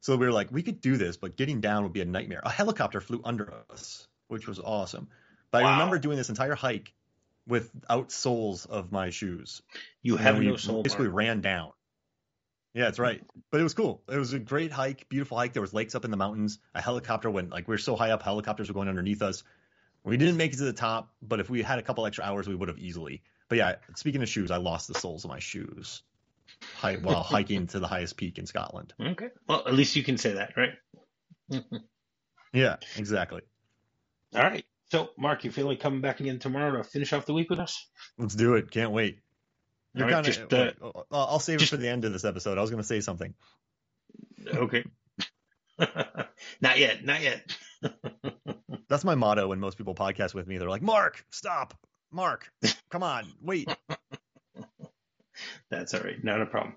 So 0.02 0.16
we 0.16 0.26
were 0.26 0.32
like, 0.32 0.52
we 0.52 0.64
could 0.64 0.82
do 0.82 0.98
this, 0.98 1.18
but 1.18 1.36
getting 1.36 1.62
down 1.62 1.84
would 1.84 1.94
be 1.94 2.02
a 2.02 2.06
nightmare. 2.06 2.42
A 2.44 2.50
helicopter 2.50 3.02
flew 3.02 3.22
under 3.24 3.54
us, 3.70 4.08
which 4.28 4.48
was 4.48 4.60
awesome. 4.60 5.10
But 5.52 5.64
wow. 5.64 5.70
I 5.70 5.72
remember 5.74 6.00
doing 6.00 6.18
this 6.18 6.30
entire 6.30 6.56
hike 6.56 6.94
without 7.48 8.12
soles 8.12 8.66
of 8.66 8.92
my 8.92 9.10
shoes. 9.10 9.62
You 10.02 10.16
have 10.16 10.40
no 10.40 10.56
soles. 10.56 10.84
Basically, 10.84 11.08
ran 11.08 11.42
down. 11.42 11.72
Yeah, 12.74 12.86
that's 12.86 13.00
right. 13.00 13.22
But 13.52 13.60
it 13.60 13.64
was 13.64 13.74
cool. 13.74 14.04
It 14.08 14.18
was 14.18 14.34
a 14.34 14.40
great 14.40 14.72
hike, 14.72 15.10
beautiful 15.10 15.38
hike. 15.38 15.54
There 15.54 15.62
was 15.62 15.74
lakes 15.74 15.96
up 15.96 16.06
in 16.06 16.12
the 16.12 16.18
mountains. 16.18 16.60
A 16.76 16.82
helicopter 16.82 17.30
went 17.30 17.50
like 17.50 17.68
we 17.68 17.74
were 17.74 17.80
so 17.80 17.96
high 17.96 18.12
up, 18.12 18.22
helicopters 18.22 18.68
were 18.68 18.76
going 18.76 18.88
underneath 18.88 19.22
us. 19.22 19.44
We 20.04 20.18
didn't 20.18 20.38
make 20.38 20.54
it 20.54 20.58
to 20.58 20.64
the 20.64 20.74
top, 20.74 21.12
but 21.22 21.40
if 21.40 21.50
we 21.50 21.62
had 21.62 21.78
a 21.80 21.82
couple 21.82 22.06
extra 22.06 22.24
hours, 22.24 22.48
we 22.48 22.56
would 22.56 22.70
have 22.70 22.80
easily. 22.80 23.22
But 23.50 23.58
yeah, 23.58 23.76
speaking 23.96 24.22
of 24.22 24.30
shoes, 24.30 24.50
I 24.52 24.58
lost 24.58 24.88
the 24.88 24.94
soles 24.94 25.26
of 25.26 25.30
my 25.30 25.40
shoes 25.40 26.04
while 27.02 27.24
hiking 27.24 27.68
to 27.68 27.80
the 27.80 27.88
highest 27.88 28.18
peak 28.18 28.38
in 28.38 28.46
Scotland. 28.46 28.94
Okay. 29.02 29.30
Well, 29.48 29.64
at 29.68 29.74
least 29.74 29.96
you 29.96 30.04
can 30.04 30.18
say 30.18 30.34
that, 30.34 30.54
right? 30.56 30.74
yeah, 32.54 32.78
exactly. 32.98 33.42
All 34.36 34.44
right. 34.44 34.66
So, 34.92 35.10
Mark, 35.18 35.44
you 35.44 35.52
feel 35.52 35.68
like 35.68 35.80
coming 35.80 36.02
back 36.02 36.20
again 36.20 36.40
tomorrow 36.40 36.78
to 36.78 36.84
finish 36.84 37.14
off 37.14 37.26
the 37.26 37.34
week 37.34 37.50
with 37.50 37.60
us? 37.60 37.88
Let's 38.18 38.36
do 38.36 38.56
it. 38.56 38.72
Can't 38.72 38.92
wait. 38.92 39.20
You're 39.94 40.08
right, 40.08 40.24
kind 40.24 40.54
of. 40.54 40.96
Uh, 40.96 41.04
I'll 41.12 41.40
save 41.40 41.60
just, 41.60 41.74
it 41.74 41.76
for 41.76 41.82
the 41.82 41.90
end 41.90 42.06
of 42.06 42.14
this 42.14 42.26
episode. 42.26 42.58
I 42.58 42.62
was 42.62 42.70
going 42.70 42.82
to 42.82 42.88
say 42.88 43.02
something. 43.02 43.34
Okay. 44.48 44.84
not 46.62 46.78
yet. 46.78 47.04
Not 47.04 47.22
yet. 47.22 47.56
That's 48.88 49.04
my 49.04 49.16
motto 49.16 49.48
when 49.48 49.60
most 49.60 49.78
people 49.78 49.96
podcast 49.96 50.34
with 50.34 50.48
me. 50.48 50.58
They're 50.58 50.70
like, 50.70 50.82
"Mark, 50.82 51.24
stop. 51.32 51.76
Mark, 52.12 52.52
come 52.90 53.04
on, 53.04 53.32
wait." 53.42 53.70
That's 55.70 55.94
all 55.94 56.02
right. 56.02 56.24
Not 56.24 56.42
a 56.42 56.46
problem. 56.46 56.76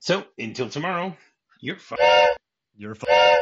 So 0.00 0.24
until 0.38 0.68
tomorrow, 0.68 1.16
you're 1.60 1.78
fine. 1.78 1.98
You're 2.76 2.94
fine. 2.94 3.40